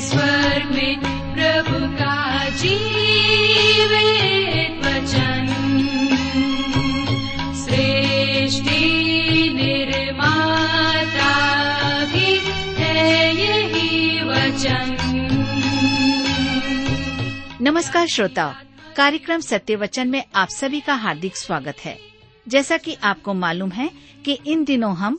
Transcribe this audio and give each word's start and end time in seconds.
स्वर 0.00 0.64
में 0.74 1.00
प्रभु 1.34 1.96
का 1.96 2.14
वचन। 4.78 5.46
सृष्टि 7.54 8.78
निर्माता 9.56 11.34
भी 12.04 12.38
है 12.82 13.34
यही 13.36 14.24
वचन। 14.24 14.96
नमस्कार 17.60 18.06
श्रोताओ, 18.06 18.52
कार्यक्रम 18.96 19.40
सत्य 19.40 19.76
वचन 19.76 20.08
में 20.08 20.24
आप 20.34 20.48
सभी 20.48 20.80
का 20.80 20.94
हार्दिक 20.94 21.36
स्वागत 21.36 21.76
है। 21.84 21.98
जैसा 22.48 22.76
कि 22.76 22.96
आपको 23.04 23.34
मालूम 23.34 23.70
है 23.70 23.90
कि 24.24 24.38
इन 24.46 24.64
दिनों 24.64 24.96
हम 24.96 25.18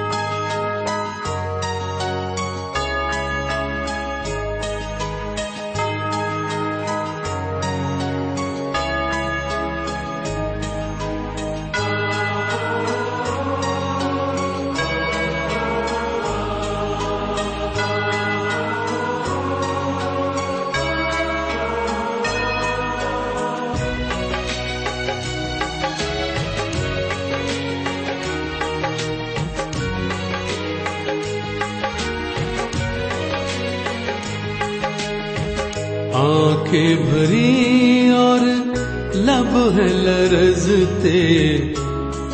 लरजते 41.01 41.73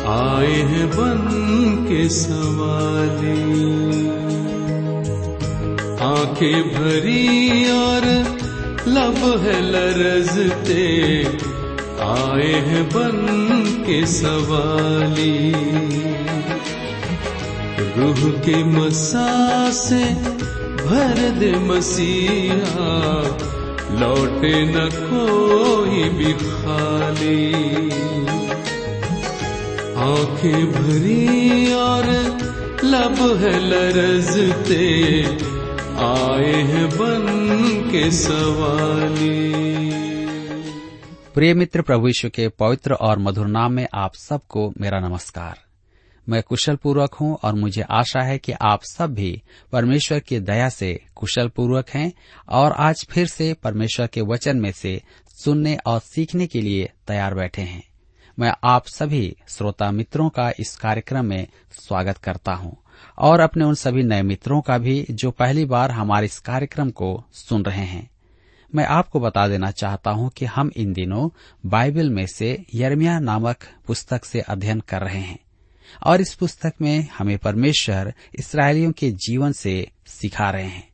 आए 0.08 0.56
हैं 0.70 0.88
बन 0.90 1.20
के 1.88 2.08
सवाली 2.08 3.40
आँखें 6.04 6.62
भरी 6.74 7.70
और 7.70 8.04
लब 8.88 9.16
है 9.42 9.60
लरजते 9.70 10.84
आए 12.08 12.52
हैं 12.68 12.84
बन 12.88 13.16
के 13.86 14.00
सवाली 14.06 15.52
रूह 17.96 18.20
के 18.44 18.58
मसा 18.64 19.70
से 19.70 20.04
भर 20.84 21.16
दे 21.38 21.52
मसीहा, 21.68 22.90
लौटे 24.00 24.56
न 24.64 24.88
कोई 24.94 26.02
भी 26.08 26.32
खाली। 26.32 27.38
आँखें 29.98 30.72
भरी 30.72 31.72
और 31.72 32.06
लब 32.84 33.14
है 33.14 33.60
लरजते, 33.60 35.24
आए 35.96 36.62
हैं 36.62 36.88
बन 36.88 37.26
के 37.92 38.10
सवाली। 38.10 39.52
प्रिय 41.34 41.54
मित्र, 41.54 41.82
प्रभु 41.82 42.06
यीशु 42.06 42.28
के 42.28 42.48
पवित्र 42.48 42.94
और 42.94 43.18
मधुर 43.18 43.46
नाम 43.46 43.72
में 43.72 43.86
आप 43.94 44.14
सबको 44.14 44.72
मेरा 44.80 45.00
नमस्कार। 45.00 45.58
मैं 46.28 46.42
कुशल 46.42 46.76
पूर्वक 46.76 47.14
हूँ 47.14 47.38
और 47.42 47.54
मुझे 47.54 47.82
आशा 47.82 48.24
है 48.24 48.38
कि 48.38 48.52
आप 48.52 48.80
सब 48.82 49.14
भी 49.14 49.42
परमेश्वर 49.72 50.18
की 50.18 50.40
दया 50.40 50.68
से 50.68 51.00
कुशल 51.14 51.48
पूर्वक 51.48 51.90
हैं 51.90 52.12
और 52.48 52.72
आज 52.72 53.06
फिर 53.10 53.26
से 53.26 53.54
परमेश्वर 53.54 54.06
के 54.06 54.20
वचन 54.20 54.56
में 54.56 54.72
से 54.72 55.02
सुनने 55.44 55.78
और 55.86 56.00
सीखने 56.00 56.46
के 56.46 56.60
लिए 56.60 56.92
तैयार 57.08 57.34
बैठे 57.34 57.62
हैं। 57.62 57.87
मैं 58.40 58.54
आप 58.64 58.86
सभी 58.86 59.36
श्रोता 59.48 59.90
मित्रों 59.90 60.28
का 60.28 60.50
इस 60.50 60.76
कार्यक्रम 60.76 61.24
में 61.24 61.46
स्वागत 61.72 62.18
करता 62.18 62.52
हूँ 62.52 62.76
और 63.18 63.40
अपने 63.40 63.64
उन 63.64 63.74
सभी 63.74 64.02
नए 64.02 64.22
मित्रों 64.22 64.60
का 64.60 64.78
भी 64.78 65.06
जो 65.10 65.30
पहली 65.30 65.64
बार 65.64 65.90
हमारे 65.90 66.26
इस 66.26 66.38
कार्यक्रम 66.38 66.90
को 66.90 67.24
सुन 67.32 67.62
रहे 67.62 67.84
हैं। 67.84 68.10
मैं 68.74 68.86
आपको 68.86 69.20
बता 69.20 69.48
देना 69.48 69.70
चाहता 69.70 70.10
हूँ 70.10 70.30
कि 70.30 70.44
हम 70.44 70.70
इन 70.76 70.92
दिनों 70.92 71.28
बाइबल 71.66 72.10
में 72.10 72.26
से 72.26 72.64
यर्मिया 72.74 73.18
नामक 73.18 73.56
पुस्तक 73.86 74.24
से 74.24 74.40
अध्ययन 74.40 74.80
कर 74.80 75.00
रहे 75.00 75.20
हैं 75.20 75.38
और 76.06 76.20
इस 76.20 76.34
पुस्तक 76.34 76.72
में 76.80 77.08
हमें 77.18 77.38
परमेश्वर 77.38 78.14
इसराइलियों 78.38 78.92
के 78.92 79.10
जीवन 79.10 79.52
से 79.52 79.90
सिखा 80.06 80.50
रहे 80.50 80.66
हैं। 80.66 80.87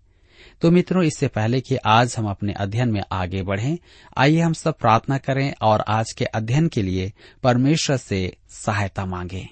तो 0.64 0.70
मित्रों, 0.70 1.02
इससे 1.04 1.28
पहले 1.28 1.60
कि 1.60 1.76
आज 1.76 2.14
हम 2.18 2.28
अपने 2.28 2.52
अध्ययन 2.52 2.88
में 2.88 3.02
आगे 3.12 3.42
बढ़ें, 3.42 3.78
आइए 4.16 4.40
हम 4.40 4.52
सब 4.52 4.78
प्रार्थना 4.78 5.18
करें 5.18 5.54
और 5.62 5.80
आज 5.80 6.12
के 6.12 6.24
अध्ययन 6.24 6.68
के 6.68 6.82
लिए 6.82 7.12
परमेश्वर 7.42 7.96
से 7.96 8.36
सहायता 8.48 9.04
मांगें। 9.06 9.48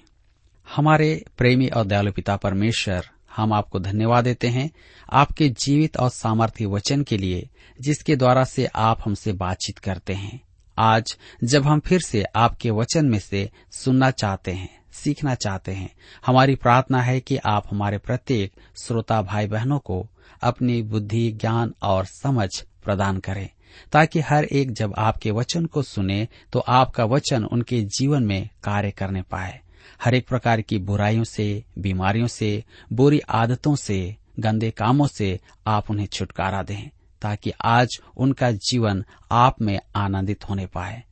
हमारे 0.75 1.25
प्रेमी 1.37 1.67
और 1.67 1.85
दयालु 1.85 2.11
पिता 2.11 2.35
परमेश्वर, 2.35 3.09
हम 3.35 3.53
आपको 3.53 3.79
धन्यवाद 3.79 4.23
देते 4.23 4.47
हैं 4.47 4.69
आपके 5.13 5.49
जीवित 5.49 5.97
और 5.97 6.09
सामर्थ्य 6.09 6.65
वचन 6.65 7.03
के 7.03 7.17
लिए, 7.17 7.49
जिसके 7.81 8.15
द्वारा 8.15 8.43
से 8.43 8.65
आप 8.65 9.01
हमसे 9.05 9.33
बातचीत 9.33 9.77
करते 9.77 10.13
हैं। 10.13 10.41
आज 10.77 11.17
जब 11.43 11.63
हम 11.63 11.79
फिर 11.79 12.01
से 12.01 12.23
आपके 12.23 12.69
वचन 12.69 13.05
में 13.05 13.19
से 13.19 13.49
सुनना 13.71 14.11
चाहते 14.11 14.51
हैं, 14.51 14.69
सीखना 14.91 15.35
चाहते 15.35 15.71
हैं, 15.71 15.93
हमारी 16.25 16.55
प्रार्थना 16.55 17.01
है 17.01 17.19
कि 17.19 17.37
आप 17.37 17.63
हमारे 17.71 17.97
प्रत्येक 17.97 18.53
श्रोता 18.83 19.21
भाई 19.21 19.47
बहनों 19.47 19.79
को 19.79 20.07
अपनी 20.41 20.81
बुद्धि, 20.81 21.31
ज्ञान 21.31 21.73
और 21.81 22.05
समझ 22.05 22.49
प्रदान 22.83 23.17
करें, 23.17 23.49
ताकि 23.91 24.19
हर 24.19 24.43
एक 24.43 24.71
जब 24.71 24.93
आपके 24.97 25.31
वचन 25.31 25.65
को 25.65 25.81
सुने 25.81 26.27
तो 26.53 26.59
आपका 26.59 27.05
वचन 27.05 27.43
उनके 27.43 27.81
जीवन 27.81 28.23
में 28.23 28.49
कार्य 28.63 28.91
करने 28.91 29.21
पाए। 29.21 29.59
हर 30.03 30.15
एक 30.15 30.27
प्रकार 30.27 30.61
की 30.61 30.77
बुराइयों 30.77 31.23
से, 31.23 31.63
बीमारियों 31.79 32.27
से, 32.27 32.63
बुरी 32.93 33.19
आदतों 33.19 33.75
से, 33.75 34.15
गंदे 34.39 34.71
कामों 34.71 35.07
से 35.07 35.39
आप 35.67 35.91
उन्हें 35.91 36.07
छुटकारा 36.07 36.63
दें, 36.63 36.89
ताकि 37.21 37.51
आज 37.61 38.01
उनका 38.17 38.51
जीवन 38.51 39.05
आप 39.31 39.61
में 39.61 39.79
आनंदित 39.95 40.49
होने 40.49 40.65
पाए। 40.65 41.03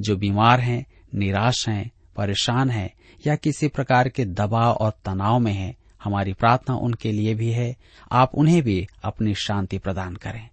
जो 0.00 0.16
बीमार 0.16 0.60
हैं, 0.60 0.86
निराश 1.14 1.68
हैं, 1.68 1.90
परेशान 2.16 2.70
हैं, 2.70 2.92
या 3.26 3.36
किसी 3.36 3.68
प्रकार 3.68 4.08
के 4.08 4.24
दबाव 4.24 4.72
और 4.72 4.92
तनाव 5.04 5.38
में 5.38 5.52
हैं 5.52 5.76
हमारी 6.04 6.32
प्रार्थना 6.32 6.76
उनके 6.76 7.12
लिए 7.12 7.34
भी 7.34 7.50
है, 7.50 7.76
आप 8.12 8.34
उन्हें 8.34 8.62
भी 8.62 8.86
अपनी 9.02 9.34
शांति 9.34 9.78
प्रदान 9.78 10.16
करें। 10.16 10.48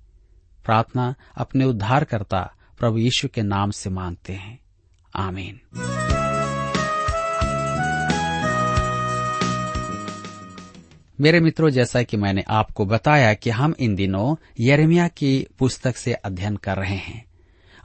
प्रार्थना 0.66 1.16
अपने 1.36 1.66
उद्धारकर्ता 1.66 2.54
प्रभु 2.80 2.98
यीशु 2.98 3.28
के 3.28 3.42
नाम 3.42 3.72
से 3.72 3.90
मांगते 3.90 4.34
हैं। 4.34 4.60
आमीन। 5.16 5.62
मेरे 11.22 11.40
मित्रों, 11.40 11.70
जैसा 11.70 12.04
कि 12.04 12.18
मैंने 12.18 12.44
आपको 12.50 12.86
बताया 12.86 13.34
कि 13.34 13.50
हम 13.50 13.76
इन 13.80 13.96
दिनों 13.96 14.36
यरमिया 14.60 15.08
की 15.08 15.48
पुस्तक 15.60 15.98
से 15.98 16.14
अध्ययन 16.14 16.56
कर 16.56 16.78
रहे 16.78 16.96
हैं 16.96 17.26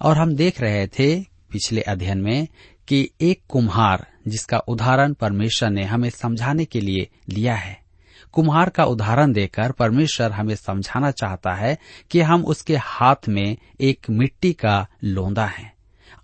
और 0.03 0.19
हम 0.19 0.35
देख 0.35 0.61
रहे 0.61 0.87
थे 0.87 1.21
पिछले 1.23 1.81
अध्ययन 1.81 2.19
में 2.19 2.49
कि 2.89 3.11
एक 3.21 3.43
कुम्हार 3.49 4.07
जिसका 4.29 4.59
उदाहरण 4.59 5.13
परमेश्वर 5.13 5.71
ने 5.71 5.85
हमें 5.85 6.11
समझाने 6.11 6.65
के 6.65 6.81
लिए 6.81 7.09
लिया 7.29 7.55
है। 7.55 7.85
कुम्हार 8.33 8.69
का 8.69 8.85
उदाहरण 8.85 9.33
देकर 9.33 9.73
परमेश्वर 9.73 10.33
हमें 10.33 10.55
समझाना 10.55 11.11
चाहता 11.11 11.55
है 11.55 11.79
कि 12.11 12.21
हम 12.21 12.45
उसके 12.45 12.77
हाथ 12.77 13.29
में 13.29 13.57
एक 13.81 14.07
मिट्टी 14.11 14.53
का 14.53 14.87
लोंदा 15.05 15.47
है 15.47 15.73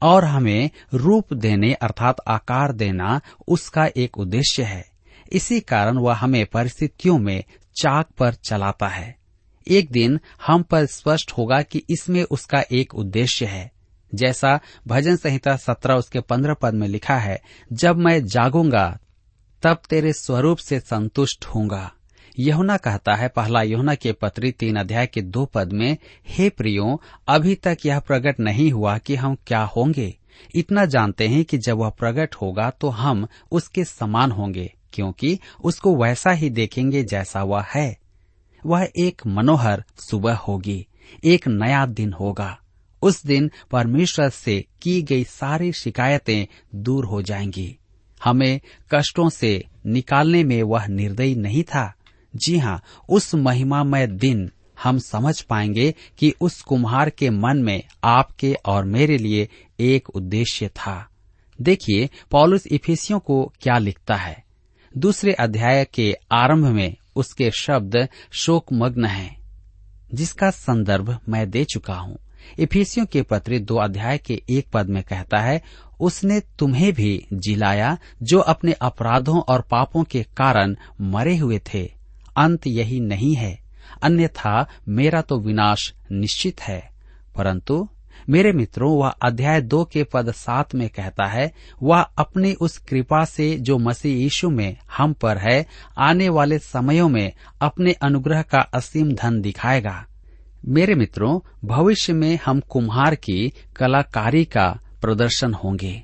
और 0.03 0.25
हमें 0.25 0.71
रूप 0.95 1.33
देने 1.33 1.73
अर्थात 1.73 2.17
आकार 2.29 2.73
देना 2.73 3.21
उसका 3.49 3.87
एक 3.97 4.19
उद्देश्य 4.19 4.63
है। 4.63 4.91
इसी 5.33 5.61
कारण 5.61 5.99
वह 5.99 6.15
हमें 6.15 6.47
परिस्थितियों 6.47 7.19
में 7.19 7.45
चाक 7.77 8.07
पर 8.19 8.35
चलाता 8.35 8.89
है। 8.89 9.17
एक 9.69 9.91
दिन 9.91 10.21
हम 10.47 10.63
पर 10.63 10.87
स्पष्ट 10.87 11.33
होगा 11.33 11.63
कि 11.63 11.83
इसमें 11.91 12.23
उसका 12.23 12.65
एक 12.73 12.95
उद्देश्य 12.95 13.47
है। 13.47 13.73
जैसा 14.15 14.59
भजन 14.89 15.17
संहिता 15.17 15.57
सत्रह 15.57 15.95
उसके 15.95 16.21
पंद्रह 16.21 16.55
पद 16.55 16.75
में 16.75 16.87
लिखा 16.89 17.17
है, 17.17 17.41
जब 17.73 17.97
मैं 17.97 18.25
जागूँगा, 18.25 18.99
तब 19.63 19.83
तेरे 19.91 20.13
स्वरूप 20.13 20.59
से 20.59 20.81
संतुष्ट 20.81 21.45
होऊँगा। 21.45 21.91
यहुना 22.39 22.77
कहता 22.77 23.15
है, 23.15 23.29
पहला 23.29 23.63
यहुना 23.63 23.95
के 23.95 24.13
पत्री 24.13 24.51
तीन 24.53 24.77
अध्याय 24.77 25.07
के 25.07 25.23
दो 25.23 25.45
पद 25.45 25.73
में, 25.73 25.97
हे 26.29 26.49
प्रियो, 26.49 27.01
अभी 27.29 27.55
तक 27.55 27.87
यह 27.87 27.99
प्रकट 28.01 28.41
नहीं 28.41 28.71
हुआ 28.73 28.97
कि 28.99 29.17
हम 29.17 29.37
क्या 29.47 29.63
होंगे। 29.67 30.15
इतना 30.55 30.85
जानते 30.85 31.27
हैं 31.29 31.45
कि 31.45 31.59
जब 31.59 31.77
वह 31.77 31.91
प्रकट 31.91 32.35
होगा 32.35 32.69
तो 32.71 32.89
हम 32.89 33.27
उसके 33.53 33.85
समान 33.85 34.31
होंगे, 34.33 34.73
क्योंकि 34.93 35.39
उसको 35.65 35.95
वैसा 35.97 36.31
ही 36.31 36.51
देखेंगे 36.51 37.03
जैसा 37.05 37.43
वह 37.43 37.65
है। 37.75 37.97
वह 38.63 38.89
एक 38.99 39.23
मनोहर 39.27 39.85
सुबह 39.99 40.35
होगी, 40.39 40.87
एक 41.25 41.49
नया 41.49 41.85
दिन 41.87 42.13
होगा। 42.13 42.57
उस 43.03 43.27
दिन 43.27 43.51
परमेश्वर 43.71 44.29
से 44.29 44.65
की 44.83 45.03
गई 45.03 45.25
सारी 45.25 45.73
शिकायतें 45.73 46.47
दूर 46.75 47.05
हो 47.05 47.23
जाएँगी। 47.23 47.79
हमें 48.25 48.61
कष्टों 48.95 49.29
से 49.29 49.65
निकालने 49.87 50.45
में 50.45 50.63
वह 50.63 50.87
निर्दयी 50.87 51.35
नहीं 51.35 51.63
था। 51.63 51.95
जी 52.37 52.59
हाँ 52.59 52.83
उस 53.09 53.35
महिमामय 53.35 54.07
दिन 54.07 54.51
हम 54.83 54.99
समझ 54.99 55.41
पाएँगे 55.41 55.95
कि 56.19 56.35
उस 56.41 56.63
कुम्हार 56.63 57.11
के 57.11 57.31
मन 57.31 57.57
में 57.57 57.83
आपके 58.05 58.55
और 58.67 58.85
मेरे 58.85 59.19
लिए 59.19 59.49
एक 59.81 60.11
उद्देश्य 60.11 60.69
था। 60.69 61.09
देखिए 61.61 62.11
पॉलुस 62.31 62.67
इफिसियों 62.67 63.21
को 63.21 63.53
क्या 63.61 63.79
लिखता 63.79 64.15
है। 64.15 64.45
दूसरे 64.97 65.33
अध्याय 65.33 65.85
के 65.85 66.17
आरंभ 66.33 66.67
में 66.67 66.97
उसके 67.17 67.51
शब्द 67.51 68.09
शोकमग्न 68.33 69.05
हैं, 69.05 69.41
जिसका 70.15 70.51
संदर्भ 70.51 71.19
मैं 71.29 71.51
दे 71.51 71.65
चुका 71.65 71.95
हूँ। 71.95 72.19
इफिसियों 72.59 73.07
के 73.07 73.23
पत्र 73.23 73.59
दो 73.59 73.77
अध्याय 73.77 74.19
के 74.19 74.43
एक 74.51 74.67
पद 74.73 74.87
में 74.87 75.03
कहता 75.03 75.39
है, 75.39 75.63
उसने 76.01 76.41
तुम्हें 76.41 76.93
भी 76.93 77.27
जिलाया 77.33 77.99
जो 78.23 78.39
अपने 78.39 78.73
अपराधों 78.73 79.41
और 79.41 79.61
पापों 79.61 80.05
के 80.05 80.23
कारण 80.23 80.77
मरे 81.01 81.37
हुए 81.37 81.61
थे। 81.75 81.93
अंत 82.37 82.67
यही 82.67 83.01
नहीं 83.01 83.35
है। 83.35 83.61
अन्यथा 84.03 84.69
मेरा 84.89 85.21
तो 85.21 85.39
विनाश 85.39 85.95
निश्चित 86.13 86.61
है। 86.61 86.91
परंतु 87.37 87.89
मेरे 88.29 88.53
मित्रों, 88.53 88.99
वह 88.99 89.09
अध्याय 89.09 89.61
दो 89.61 89.85
के 89.85 90.05
पद 90.05 90.33
सात 90.33 90.75
में 90.75 90.89
कहता 90.89 91.27
है, 91.27 91.53
वह 91.83 92.01
अपनी 92.01 92.53
उस 92.53 92.79
कृपा 92.79 93.25
से 93.25 93.59
जो 93.59 93.79
मसीह 93.79 94.17
यीशु 94.17 94.51
में 94.51 94.77
हम 94.97 95.13
पर 95.13 95.39
है, 95.39 95.67
आने 95.99 96.29
वाले 96.29 96.59
समयों 96.59 97.09
में 97.09 97.33
अपने 97.61 97.93
अनुग्रह 97.93 98.43
का 98.43 98.59
असीम 98.59 99.13
धन 99.13 99.41
दिखाएगा। 99.41 100.07
मेरे 100.65 100.95
मित्रों, 100.95 101.41
भविष्य 101.65 102.13
में 102.13 102.39
हम 102.47 102.61
कुम्हार 102.61 103.15
की 103.15 103.53
कलाकारी 103.77 104.45
का 104.45 104.81
प्रदर्शन 105.03 105.55
होंगे। 105.55 106.03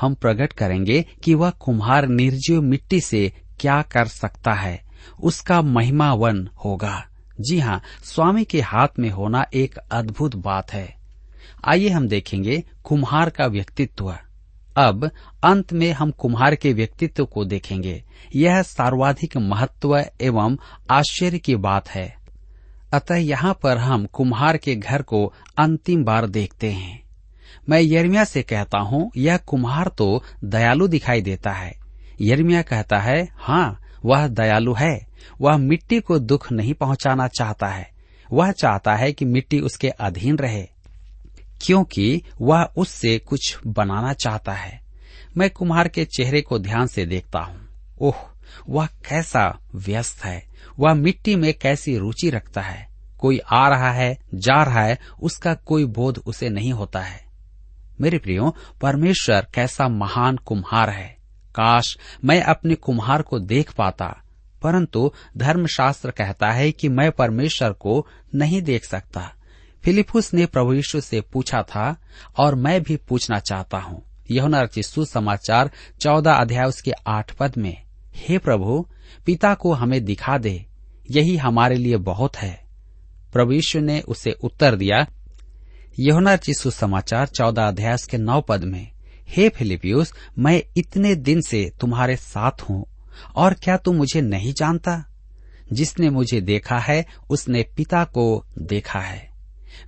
हम 0.00 0.14
प्रकट 0.14 0.52
करेंगे 0.52 1.06
कि 1.24 1.34
वह 1.34 1.50
कुम्हार 1.50 2.06
निर्जीव 2.06 2.62
मिट्टी 2.62 3.00
से 3.00 3.32
क्या 3.60 3.82
कर 3.82 4.06
सकता 4.06 4.52
है। 4.52 4.82
उसका 5.22 5.62
महिमावन 5.62 6.48
होगा। 6.64 7.06
जी 7.40 7.58
हाँ 7.58 7.82
स्वामी 8.04 8.44
के 8.44 8.60
हाथ 8.60 8.88
में 8.98 9.10
होना 9.10 9.46
एक 9.54 9.76
अद्भुत 9.76 10.36
बात 10.36 10.72
है। 10.72 10.96
आइए 11.64 11.88
हम 11.88 12.08
देखेंगे 12.08 12.64
कुम्हार 12.84 13.30
का 13.30 13.46
व्यक्तित्व। 13.46 14.18
अब 14.76 15.10
अंत 15.44 15.72
में 15.72 15.92
हम 15.92 16.10
कुम्हार 16.10 16.54
के 16.54 16.72
व्यक्तित्व 16.72 17.24
को 17.24 17.44
देखेंगे। 17.44 18.04
यह 18.36 18.62
सर्वाधिक 18.62 19.36
महत्व 19.36 20.04
एवं 20.20 20.56
आश्चर्य 20.90 21.38
की 21.38 21.56
बात 21.56 21.88
है। 21.88 22.15
अतः 22.96 23.16
यहाँ 23.16 23.52
पर 23.62 23.78
हम 23.78 24.04
कुम्हार 24.06 24.56
के 24.56 24.74
घर 24.76 25.02
को 25.02 25.24
अंतिम 25.58 26.04
बार 26.04 26.26
देखते 26.28 26.70
हैं। 26.72 27.02
मैं 27.68 27.80
यर्मिया 27.80 28.24
से 28.24 28.42
कहता 28.42 28.78
हूँ, 28.80 29.10
यह 29.16 29.36
कुम्हार 29.36 29.88
तो 29.88 30.22
दयालु 30.44 30.88
दिखाई 30.88 31.22
देता 31.22 31.52
है। 31.52 31.74
यर्मिया 32.20 32.62
कहता 32.62 32.98
है 32.98 33.28
हाँ 33.38 33.80
वह 34.04 34.26
दयालु 34.28 34.74
है। 34.74 35.06
वह 35.40 35.56
मिट्टी 35.58 36.00
को 36.00 36.18
दुख 36.18 36.50
नहीं 36.52 36.74
पहुंचाना 36.74 37.26
चाहता 37.28 37.66
है। 37.66 37.90
वह 38.28 38.50
चाहता 38.52 38.94
है 38.94 39.12
कि 39.12 39.24
मिट्टी 39.24 39.60
उसके 39.60 39.88
अधीन 39.88 40.36
रहे, 40.36 40.62
क्योंकि 41.60 42.22
वह 42.40 42.62
उससे 42.76 43.18
कुछ 43.18 43.56
बनाना 43.66 44.12
चाहता 44.14 44.52
है। 44.52 44.80
मैं 45.36 45.50
कुम्हार 45.50 45.88
के 45.88 46.04
चेहरे 46.06 46.40
को 46.40 46.58
ध्यान 46.58 46.86
से 46.86 47.06
देखता 47.06 47.40
हूँ। 47.40 47.60
ओह 48.00 48.24
वह 48.68 48.86
कैसा 48.86 49.58
व्यस्त 49.74 50.24
है, 50.24 50.46
वह 50.78 50.94
मिट्टी 50.94 51.36
में 51.36 51.54
कैसी 51.54 51.96
रुचि 51.98 52.30
रखता 52.30 52.60
है, 52.60 52.88
कोई 53.18 53.38
आ 53.38 53.68
रहा 53.68 53.92
है, 53.92 54.18
जा 54.34 54.62
रहा 54.62 54.82
है, 54.82 54.98
उसका 55.22 55.54
कोई 55.54 55.84
बोध 55.84 56.22
उसे 56.26 56.48
नहीं 56.48 56.72
होता 56.72 57.00
है। 57.00 57.24
मेरे 58.00 58.18
प्रियो, 58.18 58.56
परमेश्वर 58.80 59.46
कैसा 59.54 59.88
महान 59.88 60.36
कुम्हार 60.36 60.90
है। 60.90 61.16
काश 61.54 61.98
मैं 62.24 62.42
अपने 62.42 62.74
कुम्हार 62.74 63.22
को 63.22 63.38
देख 63.38 63.72
पाता, 63.72 64.22
परंतु 64.62 65.12
धर्मशास्त्र 65.36 66.10
कहता 66.10 66.50
है 66.50 66.72
कि 66.72 66.88
मैं 66.88 67.12
परमेश्वर 67.12 67.72
को 67.72 68.06
नहीं 68.34 68.62
देख 68.62 68.84
सकता। 68.84 69.32
फिलिपुस 69.84 70.34
ने 70.34 70.46
प्रभु 70.46 70.72
यीशु 70.72 71.00
से 71.00 71.20
पूछा 71.20 71.62
था, 71.62 71.96
और 72.38 72.54
मैं 72.54 72.82
भी 72.82 72.96
पूछना 72.96 73.38
चाहता 73.38 73.78
हूँ। 73.78 74.02
यहुना 74.30 74.60
रचित 74.60 74.84
समाचार 74.84 75.70
चौदह 76.00 76.32
अध्याय 76.32 76.64
उसके 76.64 76.92
आठ 77.06 77.32
पद 77.32 77.52
में। 77.58 77.85
हे 78.16 78.38
प्रभु, 78.38 78.86
पिता 79.26 79.54
को 79.54 79.72
हमें 79.72 80.04
दिखा 80.04 80.38
दे, 80.38 80.66
यही 81.10 81.36
हमारे 81.36 81.76
लिए 81.76 81.96
बहुत 81.96 82.36
है। 82.36 82.64
प्रभु 83.32 83.52
यीशु 83.52 83.80
ने 83.80 84.00
उसे 84.00 84.32
उत्तर 84.32 84.76
दिया, 84.76 85.06
यहुना 86.00 86.36
चिशु 86.36 86.70
समाचार 86.70 87.26
चौदह 87.26 87.68
अध्याय 87.68 87.96
के 88.10 88.18
नौ 88.18 88.40
पद 88.40 88.64
में, 88.64 88.90
हे 89.28 89.48
फिलिपियस 89.48 90.12
मैं 90.38 90.62
इतने 90.76 91.14
दिन 91.14 91.40
से 91.40 91.72
तुम्हारे 91.80 92.16
साथ 92.16 92.62
हूँ, 92.62 92.86
और 93.36 93.54
क्या 93.54 93.76
तू 93.76 93.92
मुझे 93.92 94.20
नहीं 94.20 94.52
जानता? 94.52 95.04
जिसने 95.72 96.10
मुझे 96.10 96.40
देखा 96.40 96.78
है, 96.78 97.06
उसने 97.30 97.62
पिता 97.76 98.04
को 98.04 98.44
देखा 98.58 99.00
है। 99.00 99.30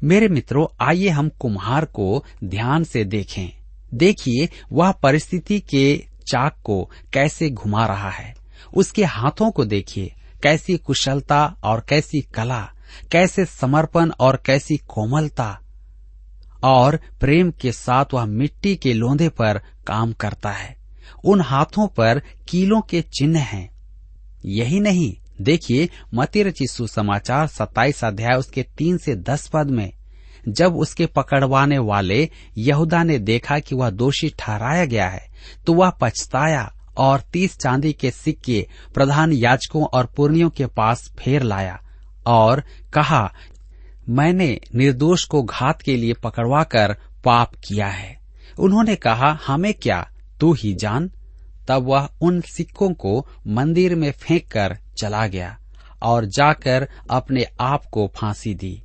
मेरे 0.04 0.28
मित्रों, 0.28 0.66
आइए 0.80 1.08
हम 1.08 1.28
कुम्हार 1.28 1.84
को 1.84 2.24
ध्यान 2.44 2.84
से 2.84 3.04
देखें। 3.04 3.48
देखिए, 3.94 4.48
वह 4.72 4.92
परिस्थिति 4.92 5.60
के 5.60 6.04
चाक 6.28 6.56
को 6.64 6.90
कैसे 7.12 7.50
घुमा 7.50 7.86
रहा 7.86 8.10
है? 8.10 8.34
उसके 8.74 9.04
हाथों 9.04 9.50
को 9.50 9.64
देखिए, 9.64 10.14
कैसी 10.42 10.76
कुशलता 10.76 11.56
और 11.64 11.86
कैसी 11.88 12.20
कला, 12.20 12.72
कैसे 13.12 13.44
समर्पण 13.44 14.10
और 14.10 14.42
कैसी 14.46 14.76
कोमलता। 14.76 15.60
और 16.62 17.00
प्रेम 17.20 17.50
के 17.50 17.72
साथ 17.72 18.04
वह 18.14 18.24
मिट्टी 18.24 18.76
के 18.76 18.92
लोंदे 18.92 19.28
पर 19.28 19.60
काम 19.86 20.12
करता 20.12 20.50
है। 20.50 20.76
उन 21.24 21.40
हाथों 21.40 21.88
पर 21.88 22.22
कीलों 22.48 22.80
के 22.80 23.02
चिन्ह 23.02 23.40
हैं। 23.40 23.70
यही 24.44 24.80
नहीं, 24.80 25.16
देखिए 25.40 25.88
मती 26.14 26.42
रचिसु 26.42 26.86
समाचार 26.86 27.46
सत्ताईस 27.46 28.04
अध्याय 28.04 28.38
उसके 28.38 28.62
तीन 28.62 28.98
से 28.98 29.16
दस 29.16 29.50
पद 29.52 29.70
में। 29.70 29.92
जब 30.48 30.76
उसके 30.76 31.06
पकड़वाने 31.06 31.78
वाले 31.78 32.28
यहूदा 32.58 33.02
ने 33.02 33.18
देखा 33.18 33.58
कि 33.58 33.74
वह 33.74 33.90
दोषी 33.90 34.34
ठहराया 34.38 34.84
गया 34.84 35.08
है 35.08 35.27
तो 35.66 35.74
वह 35.74 35.90
पछताया 35.90 36.72
और 36.96 37.20
तीस 37.20 37.58
चांदी 37.58 37.92
के 37.92 38.10
सिक्के 38.10 38.68
प्रधान 38.94 39.32
याचकों 39.32 39.84
और 39.84 40.06
पुर्णियों 40.06 40.50
के 40.50 40.66
पास 40.66 41.12
फेर 41.18 41.42
लाया 41.42 41.80
और 42.26 42.64
कहा, 42.92 43.32
मैंने 44.08 44.60
निर्दोष 44.74 45.24
को 45.24 45.42
घात 45.42 45.82
के 45.82 45.96
लिए 45.96 46.12
पकड़वा 46.12 46.62
कर 46.62 46.96
पाप 47.24 47.52
किया 47.54 47.86
है। 47.86 48.18
उन्होंने 48.58 48.96
कहा, 48.96 49.38
हमें 49.46 49.74
क्या? 49.74 50.10
तू 50.40 50.52
ही 50.52 50.74
जान। 50.74 51.10
तब 51.68 51.82
वह 51.82 52.08
उन 52.20 52.40
सिक्कों 52.40 52.92
को 52.92 53.26
मंदिर 53.46 53.94
में 53.94 54.12
फेंक 54.12 54.52
कर 54.52 54.78
चला 54.98 55.26
गया 55.26 55.58
और 56.02 56.24
जाकर 56.24 56.88
अपने 57.10 57.46
आप 57.60 57.84
को 57.84 58.12
फांसी 58.16 58.54
दी। 58.54 58.82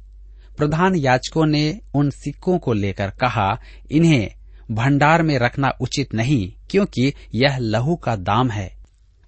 प्रधान 0.57 0.95
याचकों 0.95 1.45
ने 1.45 1.79
उन 1.95 2.09
सिक्कों 2.09 2.59
को 2.59 2.73
लेकर 2.73 3.09
कहा, 3.09 3.59
इन्हें 3.91 4.31
भंडार 4.71 5.23
में 5.23 5.39
रखना 5.39 5.69
उचित 5.81 6.13
नहीं, 6.13 6.53
क्योंकि 6.69 7.13
यह 7.35 7.57
लहू 7.57 7.95
का 7.95 8.15
दाम 8.15 8.49
है। 8.49 8.83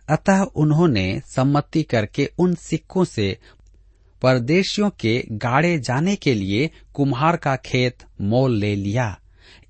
अतः 0.09 0.39
उन्होंने 0.39 1.21
सम्मति 1.35 1.83
करके 1.83 2.31
उन 2.39 2.55
सिक्कों 2.55 3.05
से 3.05 3.37
परदेशियों 4.21 4.89
के 4.89 5.25
गाड़े 5.31 5.79
जाने 5.79 6.15
के 6.15 6.33
लिए 6.33 6.71
कुम्हार 6.93 7.37
का 7.37 7.55
खेत 7.55 7.97
मोल 8.21 8.55
ले 8.55 8.75
लिया। 8.75 9.19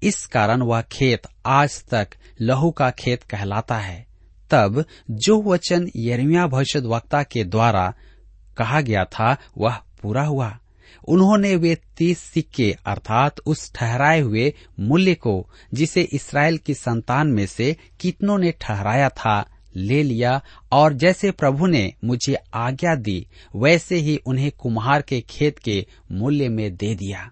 इस 0.04 0.26
कारण 0.26 0.62
वह 0.62 0.82
खेत 0.82 1.22
आज 1.46 1.84
तक 1.86 2.10
लहू 2.42 2.72
का 2.72 2.90
खेत 2.90 3.24
कहलाता 3.24 3.78
है। 3.78 4.08
तब 4.52 4.86
जो 5.12 5.42
वचन 5.42 5.90
यरमिया 5.96 6.48
भविष्य 6.48 6.80
वक्ता 6.80 7.24
के 7.24 7.44
द्वारा 7.44 7.94
कहा 8.58 8.82
गया 8.82 9.06
था, 9.06 9.38
वह 9.58 9.76
पूरा 10.02 10.24
हुआ। 10.24 10.60
उन्होंने 11.08 11.56
वे 11.56 11.78
तीस 11.98 12.20
सिक्के, 12.20 12.76
अर्थात 12.86 13.40
उस 13.40 13.74
ठहराए 13.74 14.20
हुए 14.20 14.54
मूल्य 14.80 15.16
को, 15.16 15.50
जिसे 15.74 16.02
इसराइल 16.02 16.58
की 16.58 16.74
संतान 16.74 17.28
में 17.28 17.46
से 17.46 17.78
कितनों 18.00 18.38
ने 18.38 18.54
ठहराया 18.62 19.10
था, 19.10 19.50
ले 19.76 20.04
लिया 20.04 20.42
और 20.72 20.94
जैसे 20.94 21.32
प्रभु 21.32 21.66
ने 21.66 21.94
मुझे 22.04 22.38
आज्ञा 22.54 22.96
दी, 22.96 23.28
वैसे 23.56 23.96
ही 23.96 24.20
उन्हें 24.26 24.52
कुम्हार 24.52 25.02
के 25.02 25.22
खेत 25.22 25.60
के 25.60 25.86
मूल्य 26.12 26.50
में 26.50 26.76
दे 26.76 26.96
दिया। 26.96 27.32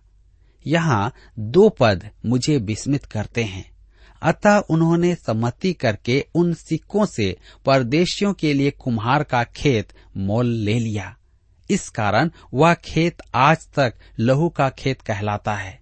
यहाँ 0.68 1.14
दो 1.40 1.70
पद 1.70 2.10
मुझे 2.26 2.58
विस्मित 2.58 3.06
करते 3.06 3.44
हैं। 3.44 3.74
अतः 4.22 4.58
उन्होंने 4.58 5.16
सम्मति 5.16 5.74
करके 5.74 6.26
उन 6.36 6.54
सिक्कों 6.54 7.06
से 7.06 7.38
परदेशियों 7.66 8.34
के 8.34 8.54
लिए 8.54 8.72
कुम्हार 8.72 9.24
का 9.24 9.44
खेत 9.44 9.94
मोल 10.18 10.46
ले 10.46 10.80
लिया। 10.80 11.18
इस 11.70 11.88
कारण 11.90 12.30
वह 12.54 12.74
खेत 12.74 13.22
आज 13.36 13.68
तक 13.76 13.94
लहू 14.20 14.50
का 14.50 14.70
खेत 14.70 15.02
कहलाता 15.02 15.54
है। 15.54 15.80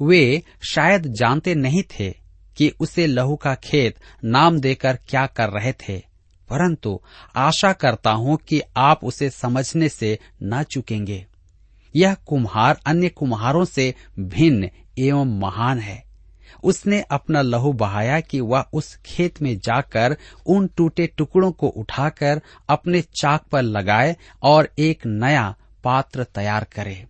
वे 0.00 0.42
शायद 0.64 1.06
जानते 1.12 1.54
नहीं 1.54 1.82
थे 1.90 2.10
कि 2.56 2.72
उसे 2.80 3.06
लहू 3.06 3.36
का 3.36 3.54
खेत 3.54 3.96
नाम 4.24 4.58
देकर 4.60 4.98
क्या 5.08 5.26
कर 5.26 5.50
रहे 5.50 5.72
थे, 5.80 5.98
परंतु 6.48 6.98
आशा 7.36 7.72
करता 7.72 8.10
हूँ 8.12 8.36
कि 8.48 8.60
आप 8.76 9.04
उसे 9.04 9.30
समझने 9.30 9.88
से 9.88 10.18
न 10.42 10.62
चुकेंगे। 10.62 11.24
यह 11.94 12.14
कुम्हार 12.26 12.80
अन्य 12.86 13.08
कुम्हारों 13.08 13.64
से 13.64 13.94
भिन्न 14.18 14.70
एवं 14.98 15.38
महान 15.40 15.78
है। 15.78 16.02
उसने 16.62 17.00
अपना 17.00 17.42
लहू 17.42 17.72
बहाया 17.72 18.20
कि 18.20 18.40
वह 18.40 18.64
उस 18.72 18.96
खेत 19.06 19.42
में 19.42 19.58
जाकर 19.58 20.16
उन 20.46 20.66
टूटे 20.66 21.06
टुकड़ों 21.06 21.52
को 21.52 21.68
उठाकर 21.68 22.42
अपने 22.68 23.00
चाक 23.00 23.42
पर 23.42 23.62
लगाए 23.62 24.16
और 24.42 24.68
एक 24.78 25.06
नया 25.06 25.56
पात्र 25.84 26.24
तैयार 26.24 26.64
करे। 26.64 27.06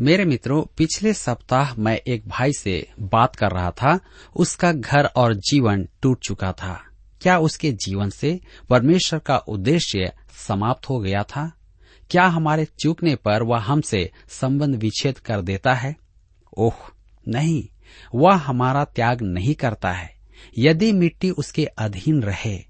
मेरे 0.00 0.24
मित्रों, 0.24 0.62
पिछले 0.76 1.12
सप्ताह 1.12 1.74
मैं 1.74 1.96
एक 1.96 2.28
भाई 2.28 2.52
से 2.52 2.88
बात 3.00 3.36
कर 3.36 3.50
रहा 3.50 3.70
था। 3.70 4.00
उसका 4.36 4.72
घर 4.72 5.04
और 5.04 5.34
जीवन 5.34 5.88
टूट 6.02 6.18
चुका 6.20 6.52
था। 6.52 6.84
क्या 7.20 7.38
उसके 7.38 7.72
जीवन 7.72 8.10
से 8.10 8.40
परमेश्वर 8.70 9.18
का 9.18 9.36
उद्देश्य 9.36 10.12
समाप्त 10.48 10.88
हो 10.88 10.98
गया 10.98 11.22
था? 11.22 11.52
क्या 12.10 12.24
हमारे 12.24 12.64
चूकने 12.64 13.16
पर 13.16 13.42
वह 13.42 13.58
हमसे 13.58 14.10
संबंध 14.28 14.74
विच्छेद 14.74 15.18
कर 15.18 15.40
देता 15.40 15.74
है? 15.74 15.96
ओह, 16.56 16.74
नहीं। 17.28 17.77
वह 18.14 18.34
हमारा 18.34 18.84
त्याग 18.84 19.22
नहीं 19.22 19.54
करता 19.54 19.92
है। 19.92 20.14
यदि 20.58 20.92
मिट्टी 20.92 21.30
उसके 21.30 21.64
अधीन 21.64 22.22
रहे, 22.22 22.64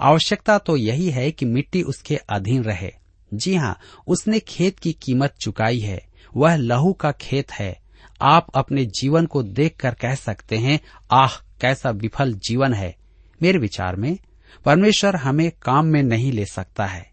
आवश्यकता 0.00 0.58
तो 0.58 0.76
यही 0.76 1.10
है 1.10 1.30
कि 1.30 1.46
मिट्टी 1.46 1.82
उसके 1.82 2.16
अधीन 2.16 2.64
रहे। 2.64 2.92
जी 3.34 3.54
हाँ 3.54 3.78
उसने 4.06 4.40
खेत 4.40 4.78
की 4.78 4.92
कीमत 4.92 5.34
चुकाई 5.40 5.78
है, 5.78 6.06
वह 6.36 6.56
लहू 6.56 6.92
का 6.92 7.12
खेत 7.12 7.52
है। 7.52 7.82
आप 8.22 8.46
अपने 8.54 8.84
जीवन 8.84 9.26
को 9.26 9.42
देखकर 9.42 9.94
कह 9.94 10.14
सकते 10.14 10.56
हैं, 10.56 10.80
आह, 11.12 11.36
कैसा 11.60 11.90
विफल 11.90 12.32
जीवन 12.32 12.74
है। 12.74 12.96
मेरे 13.42 13.58
विचार 13.58 13.96
में, 13.96 14.18
परमेश्वर 14.64 15.16
हमें 15.16 15.52
काम 15.62 15.86
में 15.86 16.02
नहीं 16.02 16.32
ले 16.32 16.46
सकता 16.46 16.86
है। 16.86 17.10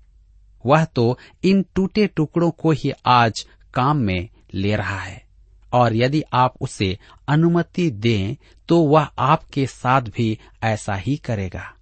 वह 0.66 0.86
तो 0.86 1.18
इन 1.44 1.66
टूटे 1.76 2.08
टुकड़ों 2.08 2.52
को 2.52 2.72
ही 2.72 2.92
आज 3.06 3.48
काम 3.74 3.98
में 3.98 4.30
ले 4.54 4.76
रहा 4.76 5.00
है। 5.00 5.29
और 5.74 5.96
यदि 5.96 6.24
आप 6.34 6.54
उसे 6.62 7.00
अनुमति 7.28 7.90
दें 7.90 8.36
तो 8.68 8.82
वह 8.82 9.04
आपके 9.20 9.66
साथ 9.66 10.02
भी 10.02 10.40
ऐसा 10.64 10.96
ही 10.96 11.18
करेगा। 11.18 11.74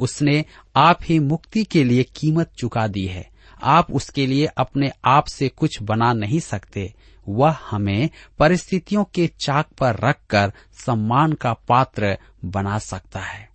उसने 0.00 0.44
आप 0.76 0.98
ही 1.02 1.18
मुक्ति 1.18 1.64
के 1.64 1.84
लिए 1.84 2.02
कीमत 2.02 2.52
चुका 2.58 2.86
दी 2.86 3.06
है। 3.06 3.30
आप 3.62 3.92
उसके 3.92 4.26
लिए 4.26 4.46
अपने 4.46 4.90
आप 5.04 5.26
से 5.26 5.48
कुछ 5.48 5.82
बना 5.82 6.12
नहीं 6.12 6.40
सकते। 6.40 6.94
वह 7.28 7.56
हमें 7.70 8.10
परिस्थितियों 8.38 9.04
के 9.04 9.26
चाक 9.26 9.66
पर 9.66 9.96
रखकर 9.96 10.52
सम्मान 10.72 11.32
का 11.32 11.52
पात्र 11.52 12.18
बना 12.44 12.78
सकता 12.78 13.20
है। 13.20 13.48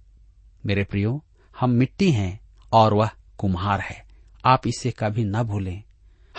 मेरे 0.66 0.84
प्रियो, 0.84 1.24
हम 1.60 1.70
मिट्टी 1.70 2.12
हैं 2.12 2.40
और 2.74 2.94
वह 2.94 3.10
कुम्हार 3.38 3.80
है। 3.80 4.06
आप 4.46 4.68
इसे 4.68 4.92
कभी 4.92 5.24
न 5.24 5.44
भूलें। 5.44 5.84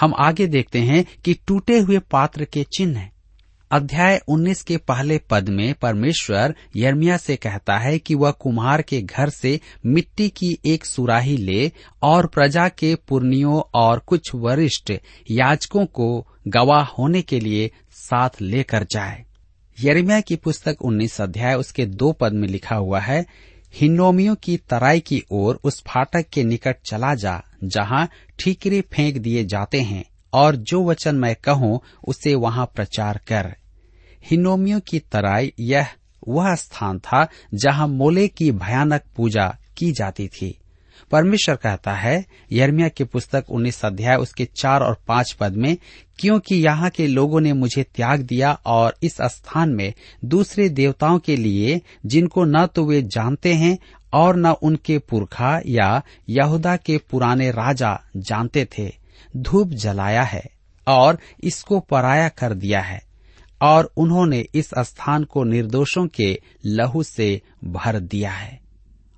हम 0.01 0.15
आगे 0.19 0.47
देखते 0.47 0.79
हैं 0.79 1.07
कि 1.25 1.35
टूटे 1.35 1.79
हुए 1.79 1.99
पात्र 1.99 2.45
के 2.45 2.65
चिन्ह 2.65 3.09
अध्याय 3.73 4.21
19 4.29 4.63
के 4.63 4.77
पहले 4.77 5.19
पद 5.19 5.49
में 5.49 5.75
परमेश्वर 5.75 6.55
यर्मिया 6.77 7.17
से 7.17 7.37
कहता 7.37 7.79
है 7.79 7.99
कि 7.99 8.15
वह 8.15 8.31
कुम्हार 8.31 8.83
के 8.83 9.03
घर 9.03 9.29
से 9.29 9.61
मिट्टी 9.87 10.29
की 10.29 10.59
एक 10.67 10.85
सुराही 10.85 11.37
ले 11.37 11.73
और 12.03 12.27
प्रजा 12.27 12.69
के 12.69 12.95
पुर्नियों 12.95 13.63
और 13.75 13.99
कुछ 13.99 14.35
वरिष्ठ 14.35 14.93
याजकों 15.31 15.87
को 15.87 16.27
गवाह 16.49 16.85
होने 16.85 17.23
के 17.23 17.41
लिए 17.41 17.71
साथ 17.91 18.31
लेकर 18.41 18.83
जाए। 18.83 19.25
यर्मिया 19.85 20.21
की 20.21 20.37
पुस्तक 20.37 20.77
19 20.83 21.21
अध्याय 21.21 21.55
उसके 21.55 21.87
दो 21.87 22.13
पद 22.13 22.33
में 22.33 22.49
लिखा 22.49 22.77
हुआ 22.77 23.01
है, 23.01 23.27
हिन्नोमियों 23.75 24.35
की 24.35 24.57
तराई 24.57 25.01
की 25.01 25.23
ओर 25.31 25.61
उस 25.65 25.83
फाटक 25.83 26.27
के 26.33 26.45
निकट 26.45 26.77
चला 26.91 27.15
जा, 27.15 27.43
जहाँ 27.65 28.09
ठीकरे 28.39 28.81
फेंक 28.81 29.19
दिए 29.19 29.45
जाते 29.45 29.81
हैं। 29.81 30.10
और 30.33 30.57
जो 30.57 30.85
वचन 30.85 31.17
मैं 31.17 31.35
कहूँ, 31.35 31.81
उसे 32.09 32.35
वहाँ 32.35 32.67
प्रचार 32.67 33.21
कर। 33.29 33.55
हिनोमियों 34.31 34.81
की 34.81 34.99
तराई 34.99 35.53
यह 35.61 35.87
वह 36.29 36.55
स्थान 36.55 36.99
था 36.99 37.27
जहाँ 37.55 37.87
मोले 37.89 38.29
की 38.29 38.51
भयानक 38.53 39.03
पूजा 39.17 39.47
की 39.77 39.93
जाती 39.93 40.27
थी। 40.29 40.57
परमेश्वर 41.11 41.57
कहता 41.57 41.93
है 41.93 42.25
यर्मिया 42.53 42.89
की 42.89 43.05
पुस्तक 43.05 43.45
उन्नीस 43.51 43.85
अध्याय 43.85 44.17
उसके 44.17 44.45
चार 44.57 44.83
और 44.83 44.97
पाँच 45.09 45.33
पद 45.33 45.57
में, 45.57 45.77
क्योंकि 46.19 46.55
यहाँ 46.57 46.91
के 46.91 47.07
लोगों 47.07 47.41
ने 47.41 47.53
मुझे 47.53 47.83
त्याग 47.83 48.21
दिया 48.21 48.53
और 48.67 48.97
इस 49.03 49.17
स्थान 49.23 49.71
में 49.71 49.93
दूसरे 50.25 50.69
देवताओं 50.69 51.19
के 51.19 51.37
लिए, 51.37 51.81
जिनको 52.07 52.45
न 52.45 52.67
तो 52.67 52.85
वे 52.85 53.03
जानते 53.03 53.55
हैं 53.55 53.79
और 54.13 54.37
न 54.37 54.55
उनके 54.63 54.99
पुरखा 54.99 55.61
या 55.67 56.03
यहूदा 56.29 56.77
के 56.77 56.99
पुराने 57.11 57.51
राजा 57.51 57.99
जानते 58.17 58.69
थे। 58.79 59.00
धूप 59.37 59.69
जलाया 59.69 60.23
है 60.23 60.45
और 60.87 61.19
इसको 61.45 61.81
पराया 61.81 62.29
कर 62.29 62.55
दिया 62.55 62.81
है 62.81 63.03
और 63.63 63.93
उन्होंने 63.97 64.47
इस 64.55 64.71
स्थान 64.79 65.25
को 65.25 65.45
निर्दोषों 65.45 66.07
के 66.07 66.41
लहू 66.67 67.03
से 67.03 67.41
भर 67.65 67.99
दिया 67.99 68.31
है 68.31 68.61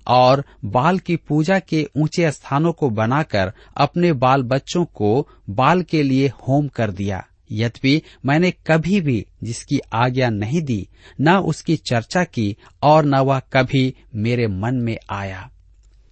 और 0.07 0.43
बाल 0.65 0.99
की 0.99 1.15
पूजा 1.15 1.59
के 1.59 1.89
ऊँचे 1.97 2.31
स्थानों 2.31 2.71
को 2.71 2.89
बनाकर 2.89 3.53
अपने 3.77 4.13
बाल 4.13 4.43
बच्चों 4.43 4.85
को 4.85 5.27
बाल 5.49 5.81
के 5.81 6.03
लिए 6.03 6.27
होम 6.27 6.67
कर 6.67 6.91
दिया। 6.91 7.25
यद्यपि 7.51 8.01
मैंने 8.25 8.51
कभी 8.51 9.01
भी 9.01 9.25
जिसकी 9.43 9.79
आज्ञा 9.93 10.29
नहीं 10.29 10.61
दी, 10.61 10.87
न 11.21 11.35
उसकी 11.35 11.75
चर्चा 11.75 12.23
की 12.23 12.57
और 12.81 13.05
न 13.05 13.15
वह 13.15 13.39
कभी 13.39 13.95
मेरे 14.15 14.47
मन 14.47 14.75
में 14.75 14.97
आया। 15.09 15.49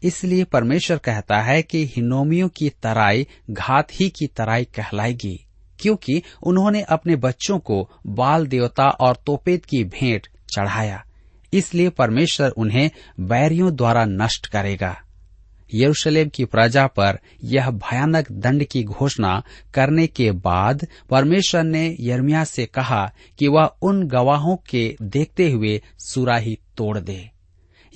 इसलिए 0.04 0.44
परमेश्वर 0.44 0.98
कहता 0.98 1.42
है 1.42 1.62
कि 1.62 1.86
हिनोमियों 1.86 2.48
की 2.50 2.70
तराई 2.84 3.28
घात 3.50 3.92
ही 3.92 4.10
की 4.10 4.28
तराई 4.28 4.64
कहलाएगी, 4.76 5.36
क्योंकि 5.80 6.22
उन्होंने 6.44 6.82
अपने 6.82 7.16
बच्चों 7.16 7.60
को 7.60 7.90
बाल 8.08 8.48
देवता 8.48 8.90
और 8.90 9.24
तोपेत 9.26 9.66
की 9.66 9.84
भेंट 9.84 10.28
चढ़ाया। 10.56 11.04
इसलिए 11.54 11.90
परमेश्वर 11.90 12.50
उन्हें 12.50 12.90
बैरियों 13.20 13.76
द्वारा 13.76 14.06
नष्ट 14.06 14.48
करेगा। 14.48 14.96
यरूशलेम 15.74 16.30
की 16.30 16.46
प्रजा 16.46 16.86
पर 16.88 17.20
यह 17.44 17.70
भयानक 17.72 18.32
दंड 18.32 18.64
की 18.64 18.84
घोषणा 18.84 19.42
करने 19.74 20.08
के 20.08 20.32
बाद 20.32 20.86
परमेश्वर 21.10 21.64
ने 21.64 21.86
यर्मिया 22.00 22.44
से 22.44 22.66
कहा 22.66 23.06
कि 23.40 23.48
वह 23.48 23.72
उन 23.82 24.04
गवाहों 24.08 24.56
के 24.70 24.84
देखते 25.02 25.50
हुए 25.52 25.82
सुराही 26.00 26.58
तोड़ 26.78 26.98
दे। 27.00 27.30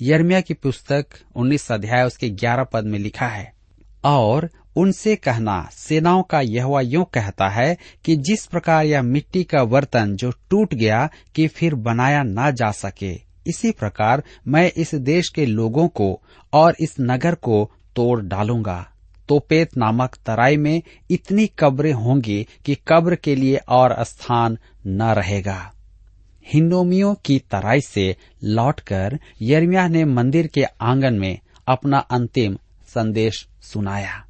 यर्मिया 0.02 0.40
की 0.40 0.54
पुस्तक 0.54 1.06
19 1.36 1.72
अध्याय, 1.72 2.04
उसके 2.04 2.28
11 2.30 2.64
पद 2.64 2.84
में 2.84 2.98
लिखा 2.98 3.26
है, 3.26 3.52
और 4.04 4.50
उनसे 4.76 5.16
कहना, 5.16 5.68
सेनाओं 5.72 6.22
का 6.22 6.40
यह 6.40 6.80
यूँ 6.84 7.04
कहता 7.04 7.48
है 7.48 7.76
कि 8.04 8.16
जिस 8.16 8.46
प्रकार 8.46 8.84
यह 8.84 9.02
मिट्टी 9.02 9.44
का 9.44 9.64
बर्तन 9.64 10.16
जो 10.16 10.32
टूट 10.50 10.74
गया 10.74 11.08
कि 11.34 11.48
फिर 11.48 11.74
बनाया 11.74 12.22
ना 12.22 12.50
जा 12.50 12.70
सके, 12.70 13.12
इसी 13.46 13.70
प्रकार 13.70 14.22
मैं 14.48 14.72
इस 14.72 14.94
देश 14.94 15.28
के 15.28 15.46
लोगों 15.46 15.88
को 15.88 16.22
और 16.52 16.76
इस 16.80 16.96
नगर 17.00 17.34
को 17.34 17.72
तोड़ 17.96 18.20
डालूँगा। 18.22 18.86
तोपेत 19.28 19.76
नामक 19.76 20.16
तराई 20.26 20.56
में 20.56 20.82
इतनी 21.10 21.46
कब्रें 21.46 21.92
होंगी 21.92 22.46
कि 22.64 22.76
कब्र 22.88 23.14
के 23.14 23.34
लिए 23.34 23.56
और 23.56 24.04
स्थान 24.04 24.58
न 24.86 25.02
रहेगा। 25.02 25.72
हिंडोमियों 26.52 27.14
की 27.24 27.38
तराई 27.38 27.80
से 27.80 28.16
लौटकर 28.44 29.18
यर्मिया 29.42 29.88
ने 29.88 30.04
मंदिर 30.04 30.46
के 30.46 30.62
आँगन 30.62 31.14
में 31.14 31.38
अपना 31.68 31.98
अंतिम 31.98 32.56
संदेश 32.88 33.46
सुनाया। 33.62 34.24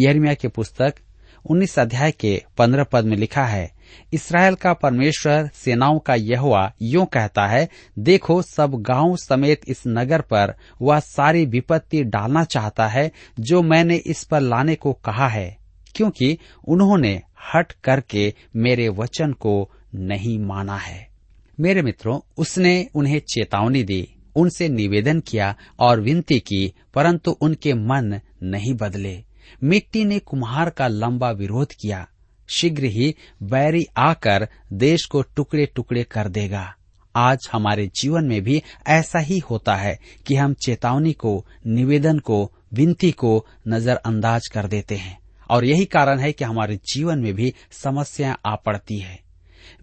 यरमिया 0.00 0.34
की 0.34 0.48
पुस्तक 0.48 0.94
उन्नीस 1.50 1.78
अध्याय 1.78 2.10
के 2.10 2.42
पंद्रह 2.58 2.84
पद 2.84 3.04
में 3.04 3.16
लिखा 3.16 3.44
है, 3.44 3.70
इसराइल 4.12 4.54
का 4.54 4.72
परमेश्वर 4.72 5.50
सेनाओं 5.54 5.98
का 5.98 6.14
यहुआ 6.14 6.72
यूँ 6.82 7.06
कहता 7.06 7.46
है, 7.46 7.68
देखो 7.98 8.42
सब 8.42 8.74
गाँव 8.74 9.16
समेत 9.16 9.60
इस 9.68 9.82
नगर 9.86 10.20
पर 10.20 10.54
वह 10.82 11.00
सारी 11.00 11.44
विपत्ति 11.46 12.04
डालना 12.04 12.44
चाहता 12.44 12.86
है, 12.86 13.10
जो 13.40 13.62
मैंने 13.62 13.96
इस 13.96 14.24
पर 14.24 14.40
लाने 14.40 14.74
को 14.74 14.92
कहा 14.92 15.28
है, 15.28 15.56
क्योंकि 15.94 16.38
उन्होंने 16.68 17.22
हट 17.54 17.72
करके 17.72 18.34
मेरे 18.56 18.88
वचन 18.88 19.32
को 19.32 19.70
नहीं 19.94 20.38
माना 20.38 20.76
है। 20.76 21.07
मेरे 21.60 21.82
मित्रों, 21.82 22.20
उसने 22.36 22.88
उन्हें 22.94 23.18
चेतावनी 23.18 23.82
दी, 23.82 24.08
उनसे 24.36 24.68
निवेदन 24.68 25.20
किया 25.20 25.56
और 25.78 26.00
विनती 26.00 26.40
की, 26.40 26.74
परंतु 26.94 27.30
उनके 27.30 27.74
मन 27.74 28.20
नहीं 28.42 28.74
बदले। 28.74 29.24
मिट्टी 29.64 30.04
ने 30.04 30.18
कुम्हार 30.18 30.70
का 30.70 30.88
लंबा 30.88 31.30
विरोध 31.30 31.72
किया। 31.72 32.08
शीघ्र 32.48 32.84
ही 32.84 33.14
बैरी 33.42 33.86
आकर 33.96 34.48
देश 34.72 35.04
को 35.04 35.22
टुकड़े 35.22 35.66
टुकड़े 35.66 36.04
कर 36.04 36.28
देगा। 36.28 36.74
आज 37.16 37.48
हमारे 37.52 37.90
जीवन 37.96 38.24
में 38.24 38.42
भी 38.42 38.62
ऐसा 38.86 39.18
ही 39.18 39.38
होता 39.38 39.76
है 39.76 39.98
कि 40.26 40.34
हम 40.34 40.54
चेतावनी 40.54 41.12
को, 41.12 41.46
निवेदन 41.66 42.18
को, 42.18 42.52
विनती 42.72 43.12
को 43.12 43.46
नजरअंदाज 43.68 44.46
कर 44.46 44.66
देते 44.66 44.96
हैं। 44.96 45.18
और 45.50 45.64
यही 45.64 45.84
कारण 45.84 46.18
है 46.18 46.32
कि 46.32 46.44
हमारे 46.44 46.76
जीवन 46.76 47.18
में 47.18 47.34
भी 47.34 47.54
समस्याएँ 47.70 48.34
आ 48.46 48.54
पड़ती 48.54 48.98
है। 48.98 49.27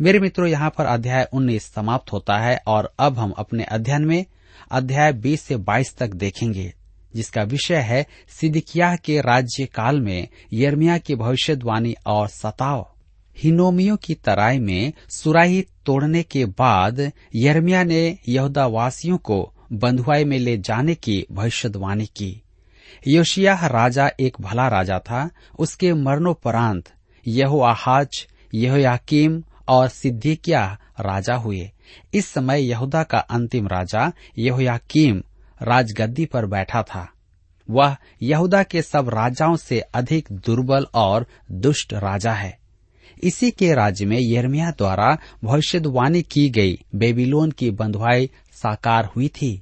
मेरे 0.01 0.19
मित्रों, 0.19 0.47
यहाँ 0.47 0.69
पर 0.69 0.85
अध्याय 0.85 1.27
19 1.33 1.73
समाप्त 1.73 2.11
होता 2.11 2.37
है 2.37 2.59
और 2.67 2.93
अब 2.99 3.17
हम 3.17 3.31
अपने 3.31 3.63
अध्ययन 3.63 4.05
में 4.05 4.25
अध्याय 4.71 5.13
20 5.13 5.41
से 5.41 5.57
22 5.57 5.97
तक 5.97 6.07
देखेंगे, 6.07 6.73
जिसका 7.15 7.43
विषय 7.43 7.75
है 7.75 8.05
सिदिकिया 8.29 8.95
के 8.95 9.19
राज्य 9.21 9.65
काल 9.65 9.99
में 10.01 10.27
यर्मिया 10.53 10.97
की 10.97 11.15
भविष्यवाणी 11.15 11.95
और 12.05 12.27
सताव। 12.27 12.87
हिनोमियों 13.37 13.97
की 13.97 14.13
तराई 14.15 14.59
में 14.59 14.93
सुराही 15.09 15.61
तोड़ने 15.85 16.23
के 16.23 16.45
बाद 16.45 17.11
यर्मिया 17.35 17.83
ने 17.83 18.17
यहूदा 18.29 18.67
वासियों 18.67 19.17
को 19.17 19.53
बंधुआई 19.73 20.23
में 20.23 20.37
ले 20.39 20.57
जाने 20.57 20.95
की 20.95 21.25
भविष्यवाणी 21.31 22.05
की। 22.05 22.41
योशिया 23.07 23.67
राजा 23.67 24.09
एक 24.19 24.37
भला 24.41 24.67
राजा 24.67 24.99
था, 24.99 25.29
उसके 25.59 25.93
मरणोपरांत 25.93 26.89
यहो 27.27 27.61
आहाज 27.61 28.27
यहोयाकीम 28.53 29.43
और 29.67 29.87
सिद्दीकिया 29.87 30.77
राजा 30.99 31.35
हुए। 31.35 31.71
इस 32.13 32.27
समय 32.27 32.61
यहूदा 32.61 33.03
का 33.03 33.17
अंतिम 33.17 33.67
राजा 33.67 34.11
यहोयाकीम 34.37 35.23
राजगद्दी 35.61 36.25
पर 36.25 36.45
बैठा 36.45 36.83
था। 36.83 37.11
वह 37.69 37.95
यहूदा 38.21 38.63
के 38.63 38.81
सब 38.81 39.09
राजाओं 39.09 39.55
से 39.55 39.79
अधिक 39.79 40.27
दुर्बल 40.31 40.87
और 40.93 41.27
दुष्ट 41.51 41.93
राजा 41.93 42.33
है। 42.33 42.59
इसी 43.23 43.51
के 43.51 43.73
राज्य 43.73 44.05
में 44.05 44.19
यर्मिया 44.21 44.71
द्वारा 44.71 45.17
भविष्यवाणी 45.43 46.21
की 46.21 46.49
गई। 46.49 46.79
बेबीलोन 46.95 47.51
की 47.51 47.71
बंधुआई 47.71 48.29
साकार 48.53 49.05
हुई 49.05 49.27
थी। 49.27 49.61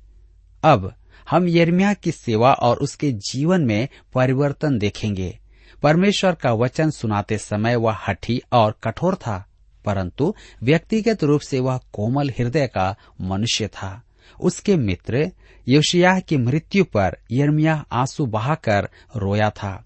अब 0.63 0.93
हम 1.29 1.47
यर्मिया 1.47 1.93
की 1.93 2.11
सेवा 2.11 2.53
और 2.53 2.77
उसके 2.77 3.11
जीवन 3.11 3.61
में 3.61 3.87
परिवर्तन 4.13 4.77
देखेंगे। 4.77 5.39
परमेश्वर 5.83 6.35
का 6.35 6.53
वचन 6.53 6.89
सुनाते 6.89 7.37
समय 7.37 7.75
वह 7.75 7.97
हठी 8.07 8.41
और 8.51 8.79
कठोर 8.83 9.15
था। 9.15 9.49
परंतु 9.85 10.35
व्यक्तिगत 10.63 11.23
रूप 11.23 11.41
से 11.41 11.59
वह 11.59 11.79
कोमल 11.93 12.29
हृदय 12.29 12.67
का 12.67 12.95
मनुष्य 13.21 13.67
था। 13.67 14.03
उसके 14.41 14.75
मित्र 14.75 15.31
योशियाह 15.67 16.19
की 16.19 16.37
मृत्यु 16.37 16.83
पर 16.83 17.17
यर्मिया 17.31 17.85
आँसू 17.91 18.25
बहाकर 18.25 18.89
रोया 19.15 19.49
था। 19.49 19.85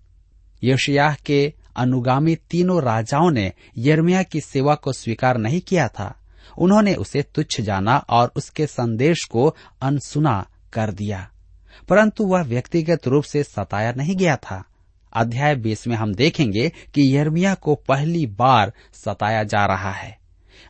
योशियाह 0.63 1.15
के 1.15 1.53
अनुगामी 1.75 2.35
तीनों 2.35 2.81
राजाओं 2.81 3.31
ने 3.31 3.53
यर्मिया 3.77 4.23
की 4.23 4.41
सेवा 4.41 4.75
को 4.75 4.93
स्वीकार 4.93 5.37
नहीं 5.37 5.61
किया 5.61 5.87
था। 5.87 6.15
उन्होंने 6.57 6.95
उसे 6.95 7.21
तुच्छ 7.21 7.61
जाना 7.61 7.97
और 7.97 8.31
उसके 8.35 8.67
संदेश 8.67 9.25
को 9.25 9.55
अनसुना 9.81 10.47
कर 10.73 10.91
दिया। 10.91 11.29
परंतु 11.89 12.23
वह 12.23 12.41
व्यक्तिगत 12.41 13.07
रूप 13.07 13.23
से 13.23 13.43
सताया 13.43 13.91
नहीं 13.91 14.15
गया 14.15 14.35
था। 14.35 14.63
अध्याय 15.17 15.55
बीस 15.55 15.87
में 15.87 15.95
हम 15.95 16.13
देखेंगे 16.13 16.71
कि 16.93 17.17
यर्मिया 17.17 17.53
को 17.53 17.75
पहली 17.75 18.25
बार 18.25 18.73
सताया 18.93 19.43
जा 19.43 19.65
रहा 19.65 19.91
है। 19.91 20.17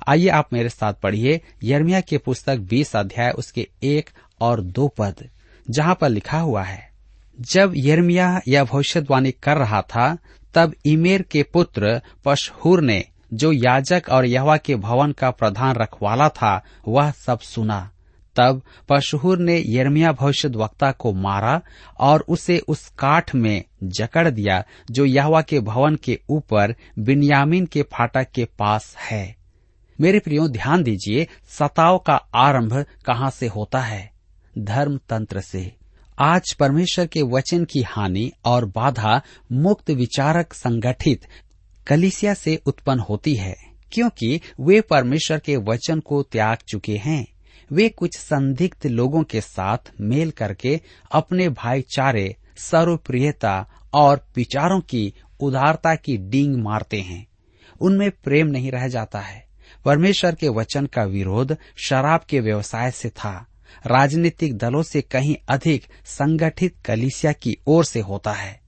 आइए 0.07 0.27
आप 0.27 0.49
मेरे 0.53 0.69
साथ 0.69 0.93
पढ़िए 0.93 1.41
यर्मिया 1.63 2.01
की 2.01 2.17
पुस्तक 2.17 2.57
बीस 2.57 2.95
अध्याय, 2.95 3.31
उसके 3.31 3.67
एक 3.83 4.09
और 4.41 4.61
दो 4.61 4.87
पद, 4.87 5.29
जहाँ 5.69 5.95
पर 5.95 6.09
लिखा 6.09 6.39
हुआ 6.39 6.63
है, 6.63 6.89
जब 7.41 7.73
यर्मिया 7.75 8.41
यह 8.47 8.63
भविष्यवाणी 8.63 9.31
कर 9.31 9.57
रहा 9.57 9.81
था, 9.81 10.17
तब 10.53 10.73
इमेर 10.85 11.21
के 11.21 11.43
पुत्र 11.43 12.01
पशहूर 12.25 12.81
ने, 12.81 13.03
जो 13.33 13.51
याजक 13.51 14.03
और 14.09 14.25
यहवा 14.25 14.57
के 14.57 14.75
भवन 14.75 15.11
का 15.11 15.31
प्रधान 15.31 15.75
रखवाला 15.75 16.29
था, 16.29 16.63
वह 16.87 17.11
सब 17.11 17.39
सुना। 17.39 17.91
तब 18.37 18.61
पशहुर 18.89 19.37
ने 19.39 19.63
यर्मिया 19.67 20.11
भविष्य 20.11 20.47
वक्ता 20.47 20.91
को 20.91 21.13
मारा 21.13 21.61
और 21.99 22.25
उसे 22.27 22.59
उस 22.59 22.89
काठ 22.89 23.35
में 23.35 23.63
जकड़ 23.83 24.29
दिया, 24.29 24.63
जो 24.91 25.05
यहवा 25.05 25.41
के 25.41 25.59
भवन 25.59 25.95
के 25.95 26.19
ऊपर 26.29 26.75
बिन्यामीन 26.99 27.65
के 27.65 27.81
फाटक 27.81 28.27
के 28.35 28.45
पास 28.45 28.95
है। 28.97 29.35
मेरे 30.01 30.19
प्रियो, 30.19 30.47
ध्यान 30.47 30.83
दीजिए, 30.83 31.27
सताव 31.49 31.97
का 31.97 32.15
आरंभ 32.35 32.85
कहाँ 33.05 33.29
से 33.29 33.47
होता 33.47 33.79
है? 33.79 34.11
धर्म 34.57 34.97
तंत्र 34.97 35.41
से। 35.41 35.75
आज 36.19 36.53
परमेश्वर 36.53 37.07
के 37.07 37.21
वचन 37.21 37.65
की 37.65 37.81
हानि 37.81 38.31
और 38.45 38.65
बाधा 38.65 39.21
मुक्त 39.51 39.89
विचारक 39.89 40.53
संगठित 40.53 41.25
कलिसिया 41.87 42.33
से 42.33 42.61
उत्पन्न 42.65 42.99
होती 42.99 43.35
है, 43.35 43.55
क्योंकि 43.91 44.41
वे 44.59 44.81
परमेश्वर 44.81 45.39
के 45.39 45.55
वचन 45.55 45.99
को 45.99 46.23
त्याग 46.23 46.57
चुके 46.67 46.97
हैं। 46.97 47.36
वे 47.71 47.89
कुछ 47.89 48.17
संदिग्ध 48.17 48.87
लोगों 48.87 49.23
के 49.23 49.41
साथ 49.41 49.77
मेल 50.01 50.31
करके 50.31 50.81
अपने 51.11 51.49
भाईचारे, 51.49 52.35
सर्वप्रियता 52.57 53.67
और 53.93 54.27
विचारों 54.35 54.81
की 54.81 55.13
उदारता 55.39 55.95
की 55.95 56.17
डींग 56.17 56.63
मारते 56.63 57.01
हैं। 57.01 57.27
उनमें 57.81 58.11
प्रेम 58.11 58.47
नहीं 58.47 58.71
रह 58.71 58.87
जाता 58.87 59.19
है। 59.19 59.47
परमेश्वर 59.85 60.35
के 60.35 60.49
वचन 60.49 60.85
का 60.85 61.03
विरोध 61.03 61.57
शराब 61.75 62.21
के 62.29 62.39
व्यवसाय 62.39 62.91
से 62.91 63.09
था। 63.09 63.47
राजनीतिक 63.85 64.57
दलों 64.57 64.83
से 64.83 65.01
कहीं 65.01 65.35
अधिक 65.49 65.83
संगठित 66.05 66.75
कलिसिया 66.85 67.31
की 67.31 67.57
ओर 67.67 67.85
से 67.85 67.99
होता 67.99 68.31
है। 68.31 68.61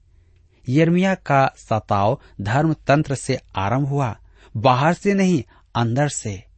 यर्मिया 0.68 1.14
का 1.14 1.54
सताव 1.56 2.20
धर्म 2.40 2.72
तंत्र 2.72 3.14
से 3.14 3.40
आरंभ 3.56 3.88
हुआ, 3.88 4.18
बाहर 4.56 4.94
से 4.94 5.14
नहीं, 5.14 5.44
अंदर 5.74 6.08
से। 6.08 6.49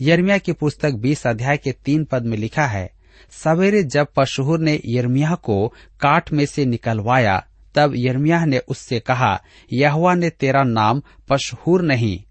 यर्मिया 0.00 0.38
की 0.38 0.52
पुस्तक 0.52 0.92
बीस 0.92 1.26
अध्याय 1.26 1.56
के 1.56 1.72
तीन 1.72 2.04
पद 2.04 2.22
में 2.22 2.36
लिखा 2.36 2.66
है, 2.66 2.90
सवेरे 3.30 3.82
जब 3.82 4.06
पशुहुर 4.16 4.60
ने 4.60 4.80
यर्मिया 4.86 5.34
को 5.34 5.68
काठ 6.00 6.32
में 6.32 6.46
से 6.46 6.64
निकलवाया, 6.64 7.46
तब 7.74 7.92
यर्मिया 7.96 8.44
ने 8.44 8.58
उससे 8.58 9.00
कहा, 9.00 9.42
यहवा 9.72 10.14
ने 10.14 10.30
तेरा 10.30 10.62
नाम 10.62 11.02
पशहूर 11.28 11.82
नहीं, 11.82 12.22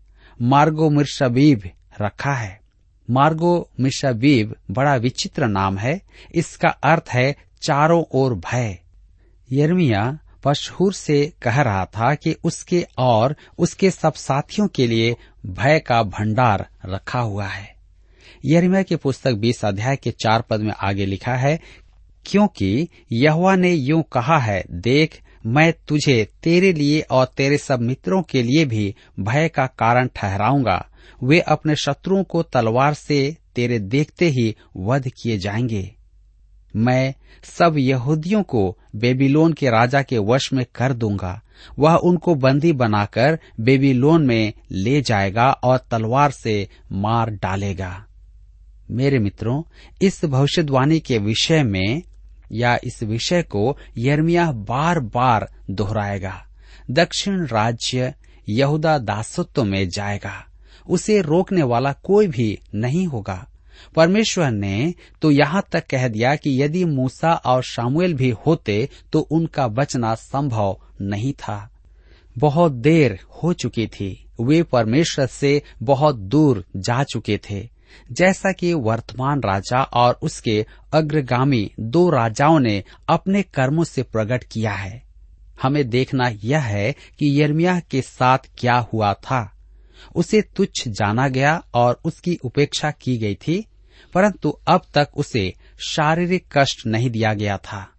मार्गो 0.41 0.89
मिर्शबीब 0.89 1.62
रखा 2.01 2.34
है। 2.34 2.62
मार्गो 3.10 3.69
मिर्शबीब 3.80 4.56
बड़ा 4.71 4.95
विचित्र 4.95 5.47
नाम 5.47 5.78
है, 5.78 6.01
इसका 6.36 6.69
अर्थ 6.69 7.06
है 7.10 7.36
चारों 7.62 8.04
ओर 8.12 8.36
भय। 8.36 8.80
यर्मिया 9.51 10.19
पशहुर 10.45 10.93
से 10.93 11.34
कह 11.41 11.62
रहा 11.62 11.86
था 11.86 12.15
कि 12.15 12.36
उसके 12.43 12.88
और 12.97 13.36
उसके 13.58 13.91
सब 13.91 14.13
साथियों 14.13 14.67
के 14.67 14.88
लिए 14.88 15.15
भय 15.45 15.79
का 15.79 16.03
भंडार 16.03 16.67
रखा 16.86 17.19
हुआ 17.19 17.47
है। 17.47 17.75
यरमिया 18.45 18.84
की 18.84 18.95
पुस्तक 18.95 19.34
बीस 19.34 19.65
अध्याय 19.65 19.95
के 19.95 20.12
चार 20.12 20.41
पद 20.41 20.60
में 20.60 20.73
आगे 20.84 21.05
लिखा 21.05 21.36
है, 21.36 21.60
क्योंकि 22.25 22.88
यहुआ 23.12 23.55
ने 23.55 23.73
यूँ 23.73 24.03
कहा 24.13 24.39
है, 24.39 24.65
देख, 24.71 25.21
मैं 25.45 25.73
तुझे 25.88 26.27
तेरे 26.43 26.73
लिए 26.73 27.01
और 27.01 27.25
तेरे 27.25 27.58
सब 27.58 27.79
मित्रों 27.79 28.21
के 28.21 28.43
लिए 28.43 28.65
भी 28.65 28.95
भय 29.19 29.49
का 29.49 29.65
कारण 29.65 30.10
ठहराऊँगा। 30.15 30.89
वे 31.23 31.39
अपने 31.39 31.75
शत्रुओं 31.75 32.23
को 32.23 32.43
तलवार 32.43 32.93
से 32.93 33.38
तेरे 33.55 33.79
देखते 33.79 34.25
ही 34.25 34.55
वध 34.77 35.08
किए 35.08 35.38
जाएँगे। 35.38 35.94
मैं 36.75 37.13
सब 37.43 37.77
यहूदियों 37.77 38.43
को 38.43 38.77
बेबीलोन 38.95 39.53
के 39.53 39.69
राजा 39.69 40.01
के 40.01 40.17
वश 40.17 40.53
में 40.53 40.65
कर 40.75 40.93
दूँगा। 40.93 41.41
वह 41.79 41.95
उनको 41.95 42.35
बंदी 42.35 42.73
बनाकर 42.73 43.39
बेबीलोन 43.59 44.25
में 44.25 44.53
ले 44.71 45.01
जाएगा 45.01 45.51
और 45.51 45.77
तलवार 45.77 46.31
से 46.31 46.69
मार 46.91 47.29
डालेगा। 47.29 48.05
मेरे 48.91 49.19
मित्रों, 49.19 49.63
इस 50.01 50.25
भविष्यवाणी 50.25 50.99
के 50.99 51.17
विषय 51.17 51.63
में 51.63 52.01
या 52.51 52.77
इस 52.83 53.03
विषय 53.03 53.43
को 53.43 53.77
यर्मिया 53.97 54.51
बार 54.51 54.99
बार 54.99 55.53
दोहराएगा। 55.69 56.45
दक्षिण 56.91 57.45
राज्य 57.45 58.13
यहूदा 58.49 58.97
दासत्व 58.97 59.63
में 59.63 59.89
जाएगा। 59.89 60.45
उसे 60.89 61.21
रोकने 61.21 61.63
वाला 61.63 61.93
कोई 61.93 62.27
भी 62.27 62.59
नहीं 62.75 63.07
होगा। 63.07 63.47
परमेश्वर 63.95 64.51
ने 64.51 64.93
तो 65.21 65.31
यहाँ 65.31 65.63
तक 65.71 65.88
कह 65.89 66.08
दिया 66.08 66.36
कि 66.36 66.62
यदि 66.63 66.86
मूसा 66.86 67.34
और 67.34 67.63
शामुएल 67.63 68.13
भी 68.13 68.29
होते 68.47 68.89
तो 69.13 69.19
उनका 69.19 69.67
बचना 69.67 70.15
संभव 70.15 70.77
नहीं 71.01 71.34
था। 71.34 71.69
बहुत 72.38 72.71
देर 72.71 73.19
हो 73.43 73.53
चुकी 73.53 73.88
थी। 73.88 74.27
वे 74.41 74.63
परमेश्वर 74.63 75.25
से 75.25 75.62
बहुत 75.84 76.15
दूर 76.15 76.65
जा 76.77 77.03
चुके 77.03 77.39
थे। 77.49 77.69
जैसा 78.12 78.51
कि 78.51 78.73
वर्तमान 78.73 79.39
राजा 79.39 79.84
और 79.84 80.19
उसके 80.23 80.65
अग्रगामी 80.93 81.71
दो 81.79 82.10
राजाओं 82.10 82.60
ने 82.60 82.84
अपने 83.08 83.43
कर्मों 83.43 83.84
से 83.84 84.03
प्रकट 84.03 84.43
किया 84.43 84.71
है। 84.71 85.03
हमें 85.62 85.89
देखना 85.89 86.31
यह 86.43 86.60
है 86.60 86.91
कि 86.91 87.41
यर्मिया 87.41 87.79
के 87.79 88.01
साथ 88.01 88.38
क्या 88.58 88.77
हुआ 88.93 89.13
था। 89.13 89.51
उसे 90.15 90.41
तुच्छ 90.41 90.88
जाना 90.88 91.27
गया 91.27 91.63
और 91.73 92.01
उसकी 92.05 92.38
उपेक्षा 92.43 92.91
की 92.91 93.17
गई 93.17 93.36
थी। 93.36 93.65
परंतु 94.15 94.49
अब 94.67 94.82
तक 94.93 95.10
उसे 95.17 95.54
शारीरिक 95.88 96.45
कष्ट 96.58 96.86
नहीं 96.86 97.10
दिया 97.10 97.34
गया 97.34 97.58
था। 97.58 97.91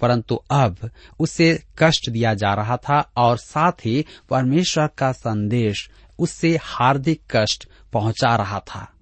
परंतु 0.00 0.34
अब 0.34 0.90
उसे 1.20 1.62
कष्ट 1.78 2.10
दिया 2.10 2.34
जा 2.34 2.54
रहा 2.54 2.76
था 2.76 3.10
और 3.16 3.36
साथ 3.36 3.72
ही 3.72 4.04
परमेश्वर 4.30 4.86
का 4.86 5.12
संदेश 5.12 5.90
उससे 6.18 6.58
हार्दिक 6.62 7.22
कष्ट 7.30 7.68
पहुँचा 7.92 8.36
रहा 8.36 8.60
था। 8.60 8.92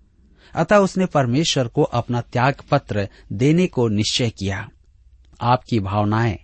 अतः 0.54 0.76
उसने 0.76 1.06
परमेश्वर 1.06 1.68
को 1.68 1.82
अपना 1.82 2.20
त्याग 2.20 2.54
पत्र 2.70 3.08
देने 3.32 3.66
को 3.66 3.88
निश्चय 3.88 4.30
किया। 4.30 4.68
आपकी 5.40 5.80
भावनाएँ 5.80 6.38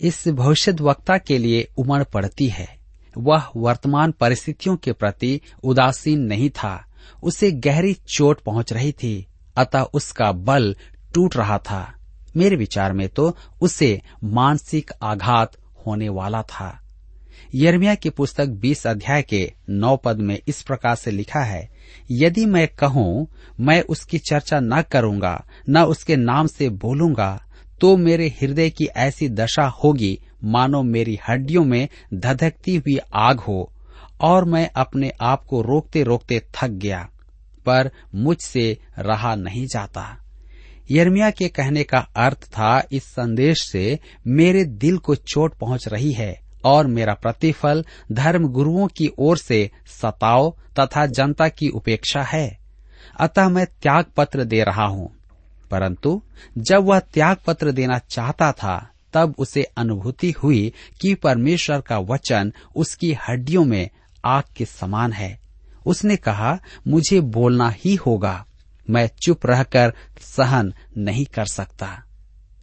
इस 0.00 0.28
भविष्य 0.28 0.72
वक्ता 0.80 1.18
के 1.18 1.38
लिए 1.38 1.68
उमड़ 1.78 2.04
पड़ती 2.04 2.48
है। 2.48 2.78
वह 3.18 3.42
वर्तमान 3.56 4.12
परिस्थितियों 4.12 4.76
के 4.76 4.92
प्रति 4.92 5.40
उदासीन 5.64 6.20
नहीं 6.20 6.50
था। 6.50 6.84
उसे 7.22 7.52
गहरी 7.52 7.94
चोट 7.94 8.40
पहुँच 8.40 8.72
रही 8.72 8.92
थी। 8.92 9.27
अतः 9.58 9.82
उसका 9.94 10.32
बल 10.32 10.74
टूट 11.14 11.36
रहा 11.36 11.58
था। 11.60 11.86
मेरे 12.36 12.56
विचार 12.56 12.92
में 12.92 13.08
तो 13.08 13.34
उसे 13.60 14.00
मानसिक 14.24 14.90
आघात 15.02 15.56
होने 15.86 16.08
वाला 16.08 16.42
था। 16.42 16.78
यर्मिया 17.54 17.94
की 17.94 18.10
पुस्तक 18.10 18.48
20 18.60 18.86
अध्याय 18.86 19.22
के 19.22 19.40
नौ 19.70 19.96
पद 19.96 20.18
में 20.18 20.38
इस 20.48 20.62
प्रकार 20.62 20.94
से 20.94 21.10
लिखा 21.10 21.40
है, 21.40 21.68
यदि 22.10 22.44
मैं 22.46 22.66
कहूँ, 22.68 23.26
मैं 23.60 23.80
उसकी 23.82 24.18
चर्चा 24.20 24.60
न 24.60 24.82
करूँगा, 24.82 25.44
न 25.68 25.82
उसके 25.84 26.16
नाम 26.16 26.46
से 26.46 26.68
बोलूँगा 26.68 27.38
तो 27.80 27.96
मेरे 27.96 28.26
हृदय 28.40 28.70
की 28.70 28.84
ऐसी 28.86 29.28
दशा 29.28 29.66
होगी, 29.74 30.18
मानो 30.44 30.82
मेरी 30.82 31.18
हड्डियों 31.28 31.64
में 31.64 31.88
धधकती 32.14 32.74
हुई 32.76 32.98
आग 33.14 33.40
हो, 33.40 33.72
और 34.20 34.44
मैं 34.44 34.68
अपने 34.76 35.12
आप 35.20 35.44
को 35.44 35.60
रोकते 35.62 36.02
रोकते 36.02 36.40
थक 36.54 36.68
गया। 36.68 37.08
पर 37.68 37.90
मुझसे 38.14 38.78
रहा 38.98 39.34
नहीं 39.34 39.66
जाता। 39.66 40.24
यर्मिया 40.90 41.30
के 41.30 41.48
कहने 41.48 41.84
का 41.84 41.98
अर्थ 41.98 42.44
था, 42.44 42.82
इस 42.92 43.04
संदेश 43.04 43.70
से 43.72 43.98
मेरे 44.26 44.64
दिल 44.64 44.98
को 44.98 45.14
चोट 45.14 45.54
पहुँच 45.54 45.88
रही 45.88 46.12
है 46.12 46.40
और 46.64 46.86
मेरा 46.86 47.14
प्रतिफल 47.14 47.84
धर्म 48.12 48.48
गुरुओं 48.48 48.86
की 48.86 49.10
ओर 49.18 49.38
से 49.38 49.70
सताव 49.86 50.56
तथा 50.80 51.06
जनता 51.06 51.48
की 51.48 51.68
उपेक्षा 51.68 52.22
है। 52.22 52.58
अतः 53.20 53.48
मैं 53.48 53.66
त्याग 53.66 54.04
पत्र 54.16 54.44
दे 54.44 54.64
रहा 54.64 54.86
हूँ। 54.86 55.10
परंतु 55.70 56.22
जब 56.58 56.84
वह 56.84 56.98
त्याग 56.98 57.36
पत्र 57.46 57.72
देना 57.72 57.98
चाहता 57.98 58.52
था, 58.52 58.90
तब 59.12 59.34
उसे 59.38 59.62
अनुभूति 59.62 60.30
हुई 60.30 60.72
कि 61.00 61.14
परमेश्वर 61.14 61.80
का 61.80 61.98
वचन 61.98 62.52
उसकी 62.76 63.12
हड्डियों 63.12 63.64
में 63.64 63.90
आग 64.24 64.42
के 64.56 64.64
समान 64.64 65.12
है। 65.12 65.47
उसने 65.88 66.16
कहा, 66.16 66.58
मुझे 66.88 67.20
बोलना 67.20 67.70
ही 67.70 67.94
होगा। 67.94 68.46
मैं 68.90 69.10
चुप 69.22 69.46
रहकर 69.46 69.92
सहन 70.20 70.74
नहीं 70.98 71.26
कर 71.26 71.44
सकता। 71.44 72.04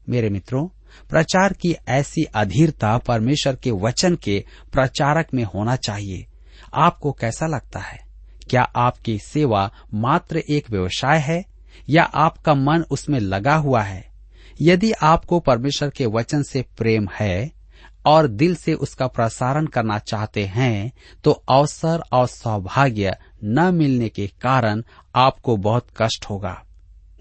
मेरे 0.10 0.30
मित्रों, 0.30 0.68
प्रचार 1.10 1.54
की 1.54 1.76
ऐसी 1.88 2.24
अधीरता 2.24 2.98
परमेश्वर 2.98 3.56
के 3.56 3.72
वचन 3.72 4.16
के 4.16 4.46
प्रचारक 4.74 5.28
में 5.34 5.44
होना 5.44 5.76
चाहिए। 5.76 6.26
आपको 6.74 7.12
कैसा 7.12 7.48
लगता 7.48 7.80
है? 7.80 8.00
क्या 8.50 8.62
आपकी 8.62 9.20
सेवा 9.20 9.72
मात्र 9.94 10.38
एक 10.38 10.72
व्यवसाय 10.72 11.20
है, 11.20 11.46
या 11.90 12.04
आपका 12.04 12.54
मन 12.54 12.82
उसमें 12.92 13.20
लगा 13.20 13.56
हुआ 13.56 13.82
है? 13.82 14.10
यदि 14.62 14.92
आपको 14.92 15.40
परमेश्वर 15.40 15.90
के 15.90 16.06
वचन 16.06 16.44
से 16.44 16.62
प्रेम 16.62 17.08
है 17.20 17.52
और 18.06 18.28
दिल 18.28 18.56
से 18.56 18.74
उसका 18.74 19.08
प्रसारण 19.08 19.66
करना 19.66 20.00
चाहते 20.00 20.46
हैं 20.46 20.92
तो 21.24 21.32
अवसर 21.32 22.04
और 22.14 22.28
सौभाग्य 22.28 23.16
न 23.44 23.76
मिलने 23.76 24.10
के 24.10 24.28
कारण 24.28 24.84
आपको 25.16 25.58
बहुत 25.58 25.88
कष्ट 25.98 26.26
होगा। 26.26 26.64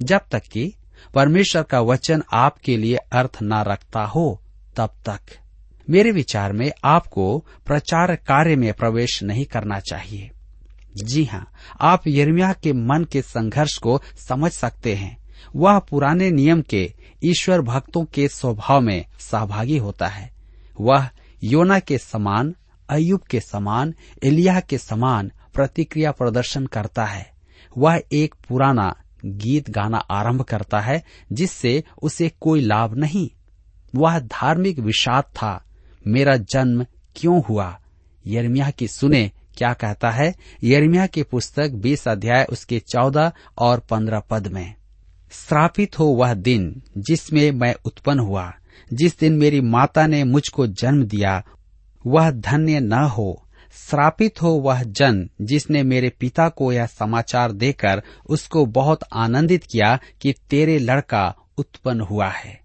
जब 0.03 0.20
तक 0.31 0.42
कि 0.42 0.75
परमेश्वर 1.14 1.62
का 1.62 1.81
वचन 1.81 2.23
आपके 2.33 2.77
लिए 2.77 2.97
अर्थ 2.97 3.38
न 3.42 3.64
रखता 3.68 4.05
हो, 4.05 4.42
तब 4.77 4.90
तक। 5.07 5.20
मेरे 5.90 6.11
विचार 6.11 6.53
में 6.53 6.73
आपको 6.85 7.44
प्रचार 7.66 8.16
कार्य 8.16 8.57
में 8.57 8.73
प्रवेश 8.73 9.23
नहीं 9.23 9.44
करना 9.44 9.81
चाहिए। 9.81 10.31
जी 10.97 11.25
हाँ 11.25 11.53
आप 11.81 12.07
यर्मिया 12.07 12.53
के 12.53 12.73
मन 12.73 13.05
के 13.05 13.23
संघर्ष 13.23 13.79
को 13.79 14.03
समझ 14.29 14.53
सकते 14.53 14.94
हैं। 14.94 15.25
वह 15.57 15.79
पुराने 15.79 16.31
नियम 16.31 16.62
के 16.62 16.92
ईश्वर 17.25 17.61
भक्तों 17.61 18.05
के 18.05 18.29
स्वभाव 18.29 18.81
में 18.81 19.05
सहभागी 19.20 19.79
होता 19.79 20.07
है। 20.07 20.34
वह 20.81 21.09
योना 21.45 21.79
के 21.79 21.99
समान 21.99 22.55
अयुब 22.91 23.21
के 23.21 23.41
समान 23.41 23.95
एलिया 24.25 24.61
के 24.61 24.79
समान 24.79 25.31
प्रतिक्रिया 25.55 26.13
प्रदर्शन 26.13 26.67
करता 26.67 27.05
है। 27.05 27.33
वह 27.79 28.03
एक 28.13 28.35
पुराना 28.49 28.97
गीत 29.25 29.71
गाना 29.71 29.97
आरंभ 29.97 30.43
करता 30.43 30.81
है, 30.81 31.05
जिससे 31.33 31.85
उसे 32.03 32.33
कोई 32.41 32.61
लाभ 32.61 32.95
नहीं। 32.97 33.31
वह 33.95 34.19
धार्मिक 34.19 34.79
विषाद 34.79 35.25
था, 35.25 35.65
मेरा 36.07 36.37
जन्म 36.37 36.87
क्यों 37.17 37.43
हुआ? 37.43 37.81
यर्मिया 38.27 38.71
की 38.71 38.89
सुने, 38.89 39.33
क्या 39.57 39.73
कहता 39.73 40.11
है? 40.11 40.35
यर्मिया 40.65 41.07
की 41.07 41.23
पुस्तक 41.23 41.71
बीस 41.71 42.09
अध्याय 42.09 42.45
उसके 42.45 42.79
चौदह 42.79 43.33
और 43.59 43.81
पंद्रह 43.81 44.21
पद 44.21 44.47
में। 44.47 44.75
श्रापित 45.33 45.99
हो 45.99 46.05
वह 46.05 46.35
दिन 46.35 46.83
जिसमें 46.99 47.51
मैं 47.51 47.75
उत्पन्न 47.85 48.19
हुआ। 48.19 48.55
जिस 48.93 49.19
दिन 49.19 49.33
मेरी 49.33 49.61
माता 49.61 50.07
ने 50.07 50.25
मुझको 50.25 50.67
जन्म 50.67 51.05
दिया, 51.05 51.45
वह 52.07 52.31
धन्य 52.31 52.81
न 52.81 52.93
हो, 52.93 53.41
श्रापित 53.91 54.43
हो 54.43 54.49
वह 54.49 54.83
जन 54.83 55.31
जिसने 55.41 55.83
मेरे 55.83 56.09
पिता 56.09 56.49
को 56.49 56.73
यह 56.73 56.87
समाचार 56.87 57.53
देकर 57.53 58.03
उसको 58.29 58.67
बहुत 58.67 59.01
आनंदित 59.13 59.65
किया 59.65 59.99
कि 60.21 60.35
तेरे 60.51 60.79
लड़का 60.79 61.35
उत्पन्न 61.59 62.01
हुआ 62.01 62.29
है। 62.29 62.61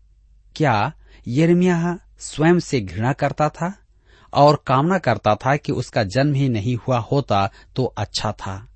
क्या 0.56 0.94
यर्मिया 1.28 2.00
स्वयं 2.20 2.60
से 2.60 2.82
घृणा 2.82 3.14
करता 3.14 3.50
था 3.50 3.78
और 4.34 4.64
कामना 4.68 4.98
करता 4.98 5.36
था 5.36 5.56
कि 5.56 5.72
उसका 5.72 6.04
जन्म 6.04 6.34
ही 6.34 6.50
नहीं 6.50 6.76
हुआ 6.76 6.98
होता 6.98 7.52
तो 7.76 7.84
अच्छा 7.84 8.32
था? 8.32 8.68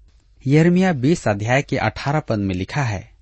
यर्मिया 0.47 0.93
बीस 0.93 1.27
अध्याय 1.27 1.61
के 1.61 1.77
अठारह 1.77 2.19
पद 2.19 2.39
में 2.39 2.55
लिखा 2.55 2.83
है 2.83 3.12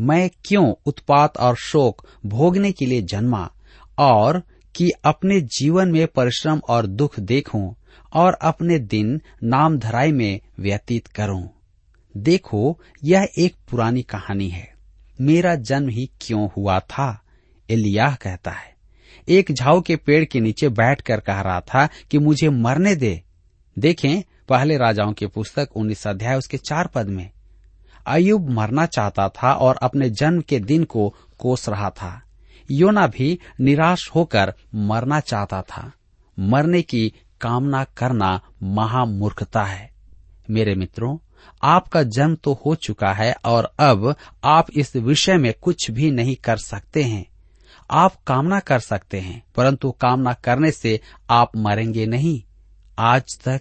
मैं 0.00 0.30
क्यों 0.44 0.74
उत्पात 0.86 1.36
और 1.36 1.56
शोक 1.56 2.06
भोगने 2.26 2.72
के 2.72 2.86
लिए 2.86 3.02
जन्मा? 3.02 3.50
और 3.98 4.42
कि 4.76 4.90
अपने 5.04 5.40
जीवन 5.40 5.88
में 5.88 6.06
परिश्रम 6.06 6.60
और 6.68 6.86
दुख 6.86 7.20
देखूँ, 7.20 7.74
और 8.12 8.32
अपने 8.32 8.78
दिन 8.78 9.20
नाम 9.44 9.78
धराई 9.78 10.12
में 10.12 10.40
व्यतीत 10.60 11.06
करूँ। 11.06 11.50
देखो, 12.16 12.80
यह 13.04 13.28
एक 13.38 13.56
पुरानी 13.70 14.02
कहानी 14.02 14.48
है। 14.48 14.74
मेरा 15.20 15.54
जन्म 15.54 15.88
ही 15.88 16.10
क्यों 16.20 16.48
हुआ 16.56 16.80
था? 16.80 17.22
एलियाह 17.70 18.14
कहता 18.14 18.50
है। 18.50 18.76
एक 19.28 19.52
झाऊ 19.52 19.80
के 19.80 19.96
पेड़ 19.96 20.24
के 20.24 20.40
नीचे 20.40 20.68
बैठकर 20.68 21.20
कह 21.20 21.40
रहा 21.40 21.60
था 21.60 21.88
कि 22.10 22.18
मुझे 22.18 22.48
मरने 22.48 22.96
दे। 22.96 23.22
देखें, 23.78 24.22
पहले 24.48 24.76
राजाओं 24.76 25.12
की 25.12 25.26
पुस्तक 25.26 25.68
उन्नीस 25.76 26.06
अध्याय 26.06 26.36
उसके 26.36 26.56
चार 26.56 26.86
पद 26.86 27.06
में। 27.06 27.30
अयुब 28.08 28.50
मरना 28.50 28.86
चाहता 28.86 29.28
था 29.28 29.52
और 29.52 29.76
अपने 29.76 30.10
जन्म 30.10 30.40
के 30.40 30.58
दिन 30.60 30.84
को 30.84 31.14
कोस 31.38 31.68
रहा 31.68 31.90
था। 31.90 32.22
योना 32.70 33.06
भी 33.06 33.38
निराश 33.60 34.10
होकर 34.14 34.54
मरना 34.74 35.20
चाहता 35.20 35.62
था। 35.62 35.92
मरने 36.38 36.82
की 36.82 37.12
कामना 37.40 37.84
करना 37.84 38.40
महामूर्खता 38.62 39.62
है। 39.62 39.90
मेरे 40.50 40.74
मित्रों, 40.74 41.18
आपका 41.62 42.02
जन्म 42.02 42.34
तो 42.34 42.62
हो 42.66 42.74
चुका 42.74 43.12
है 43.12 43.36
और 43.44 43.72
अब 43.78 44.14
आप 44.44 44.66
इस 44.76 44.96
विषय 44.96 45.36
में 45.36 45.54
कुछ 45.62 45.90
भी 45.90 46.10
नहीं 46.10 46.36
कर 46.36 46.56
सकते 46.56 47.02
हैं। 47.02 47.26
आप 47.90 48.14
कामना 48.26 48.60
कर 48.60 48.78
सकते 48.78 49.20
हैं, 49.20 49.42
परंतु 49.56 49.90
कामना 49.90 50.32
करने 50.32 50.70
से 50.70 51.00
आप 51.30 51.56
मरेंगे 51.56 52.06
नहीं। 52.06 52.42
आज 52.98 53.40
तक 53.44 53.60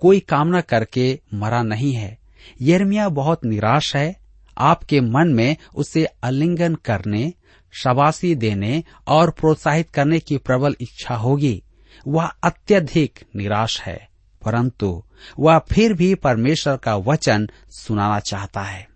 कोई 0.00 0.20
कामना 0.20 0.60
करके 0.60 1.20
मरा 1.34 1.62
नहीं 1.62 1.92
है। 1.92 2.23
यर्मिया 2.62 3.08
बहुत 3.08 3.44
निराश 3.44 3.96
है। 3.96 4.16
आपके 4.58 5.00
मन 5.00 5.28
में 5.28 5.56
उसे 5.76 6.06
आलिंगन 6.24 6.74
करने 6.74 7.32
शबासी 7.72 8.34
देने 8.34 8.84
और 9.06 9.30
प्रोत्साहित 9.30 9.90
करने 9.90 10.18
की 10.18 10.36
प्रबल 10.36 10.76
इच्छा 10.80 11.14
होगी। 11.14 11.62
वह 12.08 12.24
अत्यधिक 12.24 13.18
निराश 13.36 13.80
है, 13.82 14.08
परंतु 14.44 15.04
वह 15.38 15.58
फिर 15.58 15.92
भी 15.92 16.14
परमेश्वर 16.14 16.76
का 16.76 16.96
वचन 16.96 17.48
सुनाना 17.70 18.20
चाहता 18.20 18.62
है। 18.62 18.88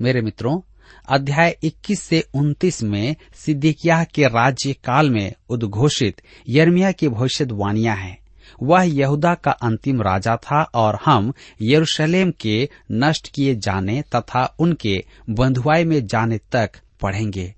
मेरे 0.00 0.20
मित्रों, 0.20 0.60
अध्याय 1.08 1.56
21 1.62 2.00
से 2.00 2.24
29 2.34 2.82
में 2.82 3.16
सिद्दीकिया 3.34 4.04
के 4.04 4.24
राज्य 4.24 4.72
काल 4.72 5.10
में 5.10 5.32
उद्घोषित 5.48 6.22
यर्मिया 6.48 6.92
की 6.92 7.08
भविष्यवाणियाँ 7.08 7.96
हैं। 7.96 8.21
वह 8.62 8.82
यहूदा 8.82 9.34
का 9.34 9.50
अंतिम 9.50 10.02
राजा 10.02 10.36
था 10.36 10.62
और 10.62 10.98
हम 11.04 11.32
यरूशलेम 11.62 12.32
के 12.40 12.68
नष्ट 12.92 13.28
किए 13.28 13.54
जाने 13.54 14.02
तथा 14.02 14.56
उनके 14.58 15.04
बंधुआई 15.30 15.84
में 15.84 16.06
जाने 16.06 16.38
तक 16.52 16.70
पढ़ेंगे। 17.00 17.54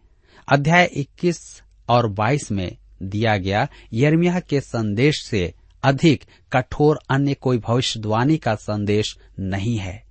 अध्याय 0.52 0.84
21 0.84 1.62
और 1.88 2.08
22 2.08 2.50
में 2.52 2.76
दिया 3.02 3.36
गया 3.36 3.68
यर्मिया 3.92 4.40
के 4.40 4.60
संदेश 4.60 5.24
से 5.26 5.54
अधिक 5.82 6.24
कठोर 6.52 6.98
अन्य 7.10 7.34
कोई 7.34 7.58
भविष्यवाणी 7.58 8.36
का 8.36 8.54
संदेश 8.54 9.18
नहीं 9.40 9.78
है। 9.78 10.02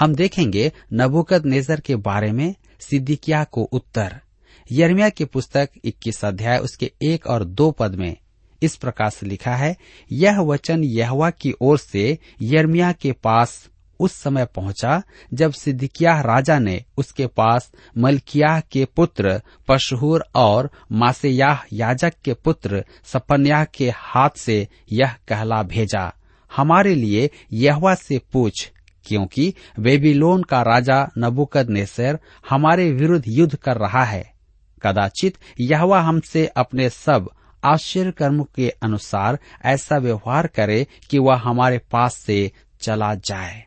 हम 0.00 0.14
देखेंगे 0.14 0.72
नबुकद 0.92 1.46
नेजर 1.46 1.80
के 1.80 1.96
बारे 1.96 2.32
में 2.32 2.54
सिद्दिकिया 2.80 3.44
को 3.44 3.62
उत्तर। 3.62 4.20
यर्मिया 4.72 5.08
की 5.08 5.24
पुस्तक 5.24 5.70
21 5.84 6.24
अध्याय 6.24 6.58
उसके 6.58 6.92
एक 7.02 7.26
और 7.26 7.44
दो 7.44 7.70
पद 7.70 7.94
में 7.94 8.16
इस 8.62 8.76
प्रकार 8.76 9.10
से 9.10 9.26
लिखा 9.26 9.54
है, 9.54 9.76
यह 10.12 10.40
वचन 10.40 10.84
यहवा 10.84 11.30
की 11.30 11.54
ओर 11.60 11.78
से 11.78 12.18
यर्मिया 12.42 12.92
के 12.92 13.12
पास 13.12 13.68
उस 14.00 14.12
समय 14.12 14.44
पहुँचा 14.44 15.02
जब 15.34 15.52
सिद्दिकिया 15.52 16.20
राजा 16.20 16.58
ने 16.58 16.84
उसके 16.98 17.26
पास 17.26 17.70
मलकिया 17.98 18.58
के 18.72 18.84
पुत्र 18.84 19.40
पशहूर 19.68 20.24
और 20.34 20.70
मासेयाह 20.92 21.64
याजक 21.72 22.12
के 22.24 22.34
पुत्र 22.34 22.84
सपन्याह 23.04 23.64
के 23.64 23.90
हाथ 23.90 24.30
से 24.36 24.68
यह 24.92 25.14
कहला 25.28 25.62
भेजा। 25.62 26.12
हमारे 26.50 26.94
लिए 26.94 27.30
यहवा 27.52 27.94
से 27.94 28.20
पूछ, 28.32 28.70
क्योंकि 29.06 29.54
बेबीलोन 29.80 30.42
का 30.42 30.62
राजा 30.62 31.06
नबुकद 31.18 31.70
नेसर 31.70 32.18
हमारे 32.50 32.90
विरुद्ध 32.92 33.24
युद्ध 33.28 33.54
कर 33.56 33.76
रहा 33.76 34.04
है। 34.04 34.24
कदाचित 34.82 35.38
यहवा 35.60 36.00
हमसे 36.00 36.46
अपने 36.46 36.90
सब 36.90 37.30
आश्चर्य 37.64 38.10
कर्म 38.10 38.46
के 38.54 38.68
अनुसार 38.68 39.38
ऐसा 39.64 39.98
व्यवहार 39.98 40.46
करे 40.46 40.86
कि 41.10 41.18
वह 41.18 41.34
हमारे 41.34 41.78
पास 41.78 42.16
से 42.16 42.52
चला 42.80 43.14
जाए। 43.14 43.64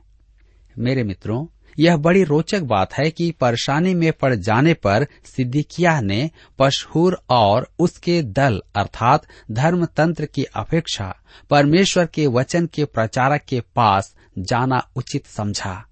मेरे 0.79 1.03
मित्रों, 1.03 1.47
यह 1.79 1.97
बड़ी 1.97 2.23
रोचक 2.23 2.61
बात 2.61 2.93
है 2.93 3.11
कि 3.11 3.31
परेशानी 3.31 3.95
में 3.95 4.13
पड़ 4.13 4.35
जाने 4.35 4.73
पर 4.73 5.07
सिद्दीकिया 5.25 6.01
ने 6.01 6.31
पशहूर 6.59 7.23
और 7.29 7.71
उसके 7.79 8.23
दल 8.23 8.61
अर्थात 8.75 9.27
धर्म 9.51 9.85
तंत्र 9.85 10.25
की 10.25 10.43
अपेक्षा 10.43 11.15
परमेश्वर 11.49 12.05
के 12.05 12.27
वचन 12.27 12.65
के 12.65 12.85
प्रचारक 12.85 13.41
के 13.41 13.61
पास 13.61 14.15
जाना 14.39 14.89
उचित 14.95 15.25
समझा। 15.25 15.85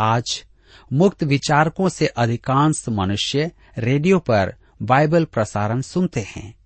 आज 0.00 0.44
मुक्त 0.92 1.22
विचारकों 1.22 1.88
से 1.88 2.06
अधिकांश 2.06 2.84
मनुष्य 2.88 3.50
रेडियो 3.78 4.18
पर 4.18 4.54
बाइबल 4.82 5.24
प्रसारण 5.24 5.80
सुनते 5.80 6.20
हैं। 6.20 6.57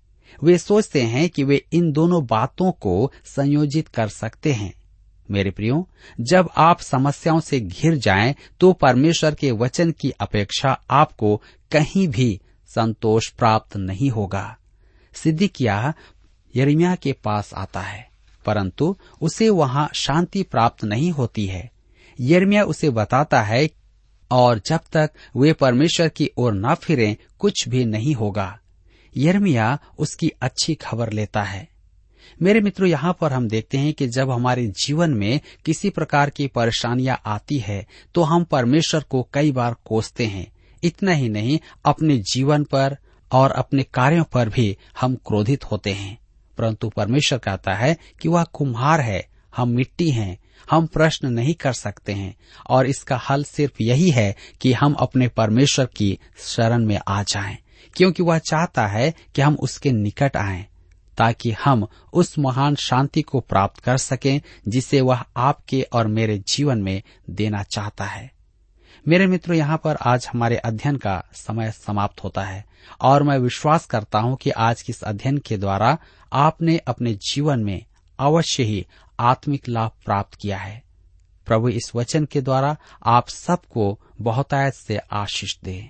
वे 0.43 0.57
सोचते 0.57 1.01
हैं 1.01 1.29
कि 1.29 1.43
वे 1.43 1.63
इन 1.73 1.91
दोनों 1.91 2.25
बातों 2.25 2.71
को 2.71 3.11
संयोजित 3.25 3.87
कर 3.87 4.07
सकते 4.07 4.53
हैं। 4.53 4.73
मेरे 5.31 5.51
प्रियो, 5.51 5.87
जब 6.21 6.49
आप 6.57 6.79
समस्याओं 6.79 7.39
से 7.39 7.59
घिर 7.59 7.95
जाएँ 7.95 8.35
तो 8.59 8.71
परमेश्वर 8.73 9.35
के 9.35 9.51
वचन 9.51 9.91
की 9.91 10.09
अपेक्षा 10.11 10.79
आपको 10.89 11.35
कहीं 11.71 12.07
भी 12.07 12.39
संतोष 12.69 13.29
प्राप्त 13.29 13.77
नहीं 13.77 14.09
होगा। 14.09 14.57
सिद्दीकिया 15.13 15.93
यरिमिया 16.55 16.95
के 16.95 17.11
पास 17.13 17.53
आता 17.53 17.81
है, 17.81 18.07
परंतु 18.45 18.95
उसे 19.21 19.49
वहाँ 19.49 19.89
शांति 19.93 20.43
प्राप्त 20.43 20.83
नहीं 20.83 21.11
होती 21.11 21.45
है। 21.45 21.69
यर्मिया 22.19 22.63
उसे 22.63 22.89
बताता 22.89 23.41
है 23.41 23.69
और 24.31 24.61
जब 24.65 24.79
तक 24.93 25.11
वे 25.35 25.53
परमेश्वर 25.53 26.09
की 26.09 26.29
ओर 26.37 26.53
न 26.53 26.73
फिरें, 26.75 27.15
कुछ 27.39 27.67
भी 27.69 27.85
नहीं 27.85 28.13
होगा। 28.15 28.59
यर्मिया 29.17 29.79
उसकी 29.99 30.31
अच्छी 30.41 30.75
खबर 30.75 31.11
लेता 31.11 31.43
है। 31.43 31.67
मेरे 32.41 32.61
मित्रों, 32.61 32.89
यहाँ 32.89 33.17
पर 33.21 33.33
हम 33.33 33.47
देखते 33.47 33.77
हैं 33.77 33.93
कि 33.93 34.07
जब 34.07 34.31
हमारे 34.31 34.67
जीवन 34.67 35.09
में 35.09 35.39
किसी 35.65 35.89
प्रकार 35.89 36.29
की 36.29 36.47
परेशानियाँ 36.47 37.21
आती 37.25 37.57
है 37.57 37.85
तो 38.15 38.23
हम 38.23 38.43
परमेश्वर 38.43 39.03
को 39.03 39.27
कई 39.33 39.51
बार 39.51 39.75
कोसते 39.85 40.25
हैं। 40.25 40.51
इतना 40.83 41.11
ही 41.11 41.29
नहीं, 41.29 41.59
अपने 41.85 42.17
जीवन 42.17 42.63
पर 42.63 42.97
और 43.31 43.51
अपने 43.51 43.83
कार्यों 43.83 44.23
पर 44.23 44.49
भी 44.49 44.77
हम 45.01 45.15
क्रोधित 45.15 45.65
होते 45.65 45.91
हैं। 45.91 46.17
परंतु 46.57 46.89
परमेश्वर 46.89 47.39
कहता 47.39 47.73
है 47.73 47.97
कि 48.21 48.29
वह 48.29 48.43
कुम्हार 48.43 49.01
है, 49.01 49.27
हम 49.57 49.69
मिट्टी 49.69 50.09
हैं, 50.09 50.37
हम 50.71 50.85
प्रश्न 50.85 51.27
नहीं 51.27 51.53
कर 51.53 51.73
सकते 51.73 52.13
हैं, 52.13 52.35
और 52.69 52.85
इसका 52.85 53.17
हल 53.17 53.43
सिर्फ़ 53.43 53.73
यही 53.81 54.09
है 54.09 54.35
कि 54.61 54.73
हम 54.73 54.93
अपने 54.93 55.27
परमेश्वर 55.27 55.85
की 55.85 56.19
शरण 56.37 56.85
में 56.85 56.99
आ 57.07 57.23
जाएँ। 57.23 57.57
क्योंकि 57.95 58.23
वह 58.23 58.37
चाहता 58.37 58.87
है 58.87 59.13
कि 59.35 59.41
हम 59.41 59.55
उसके 59.55 59.91
निकट 59.91 60.37
आएँ, 60.37 60.65
ताकि 61.17 61.51
हम 61.51 61.87
उस 62.13 62.39
महान 62.39 62.75
शांति 62.75 63.21
को 63.21 63.39
प्राप्त 63.39 63.79
कर 63.79 63.97
सकें, 63.97 64.41
जिसे 64.67 65.01
वह 65.01 65.25
आपके 65.37 65.81
और 65.81 66.07
मेरे 66.07 66.37
जीवन 66.37 66.81
में 66.81 67.01
देना 67.29 67.63
चाहता 67.63 68.05
है। 68.05 68.31
मेरे 69.07 69.27
मित्रों, 69.27 69.57
यहाँ 69.57 69.77
पर 69.77 69.95
आज 69.95 70.27
हमारे 70.33 70.57
अध्ययन 70.57 70.97
का 70.97 71.23
समय 71.33 71.71
समाप्त 71.71 72.23
होता 72.23 72.43
है, 72.43 72.65
और 73.01 73.23
मैं 73.23 73.37
विश्वास 73.37 73.85
करता 73.85 74.19
हूँ 74.19 74.35
कि 74.35 74.49
आज 74.49 74.81
के 74.81 74.89
इस 74.89 75.03
अध्ययन 75.03 75.37
के 75.37 75.57
द्वारा 75.57 75.97
आपने 76.33 76.77
अपने 76.77 77.13
जीवन 77.13 77.59
में 77.59 77.85
अवश्य 78.19 78.63
ही 78.63 78.87
आत्मिक 79.19 79.69
लाभ 79.69 79.91
प्राप्त 80.05 80.37
किया 80.41 80.57
है। 80.57 80.83
प्रभु 81.45 81.69
इस 81.69 81.91
वचन 81.95 82.25
के 82.25 82.41
द्वारा 82.41 82.77
आप 83.05 83.29
सबको 83.29 83.99
बहुतायत 84.21 84.73
से 84.73 84.97
आशीष 84.97 85.57
दे। 85.63 85.89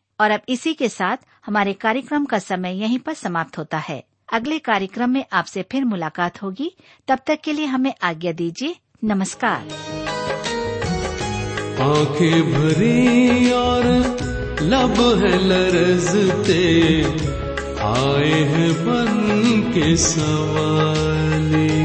और 0.21 0.31
अब 0.31 0.41
इसी 0.49 0.73
के 0.73 0.89
साथ 0.89 1.17
हमारे 1.45 1.73
कार्यक्रम 1.73 2.25
का 2.25 2.39
समय 2.39 2.81
यहीं 2.81 2.99
पर 2.99 3.13
समाप्त 3.13 3.57
होता 3.57 3.77
है। 3.77 4.03
अगले 4.33 4.59
कार्यक्रम 4.59 5.09
में 5.09 5.25
आपसे 5.33 5.65
फिर 5.71 5.85
मुलाकात 5.85 6.43
होगी। 6.43 6.75
तब 7.07 7.19
तक 7.27 7.39
के 7.43 7.53
लिए 7.53 7.65
हमें 7.65 7.93
आज्ञा 8.03 8.31
दीजिए। 8.31 8.75
नमस्कार। 9.03 9.61
आँखें 11.81 12.53
भरी 12.53 13.51
और 13.51 13.83
लब 14.61 15.23
है 15.23 15.47
लरजते, 15.47 17.01
आए 17.81 18.43
हैं 18.43 18.73
बन 18.73 19.71
के 19.73 19.97
सवाली। 19.97 21.80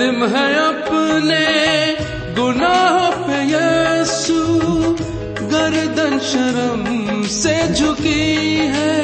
नादिम 0.00 0.24
है 0.24 0.44
अपने 0.58 1.40
गुनाहों 2.34 3.10
पे 3.24 3.38
यीशु, 3.44 4.40
गर्दन 5.52 6.18
शर्म 6.28 6.84
से 7.28 7.56
झुकी 7.74 8.24
है। 8.72 8.96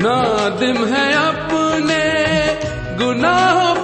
नादिम 0.00 0.84
है 0.94 1.06
अपने 1.28 2.02
गुनाहों 3.04 3.74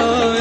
Oh. 0.00 0.37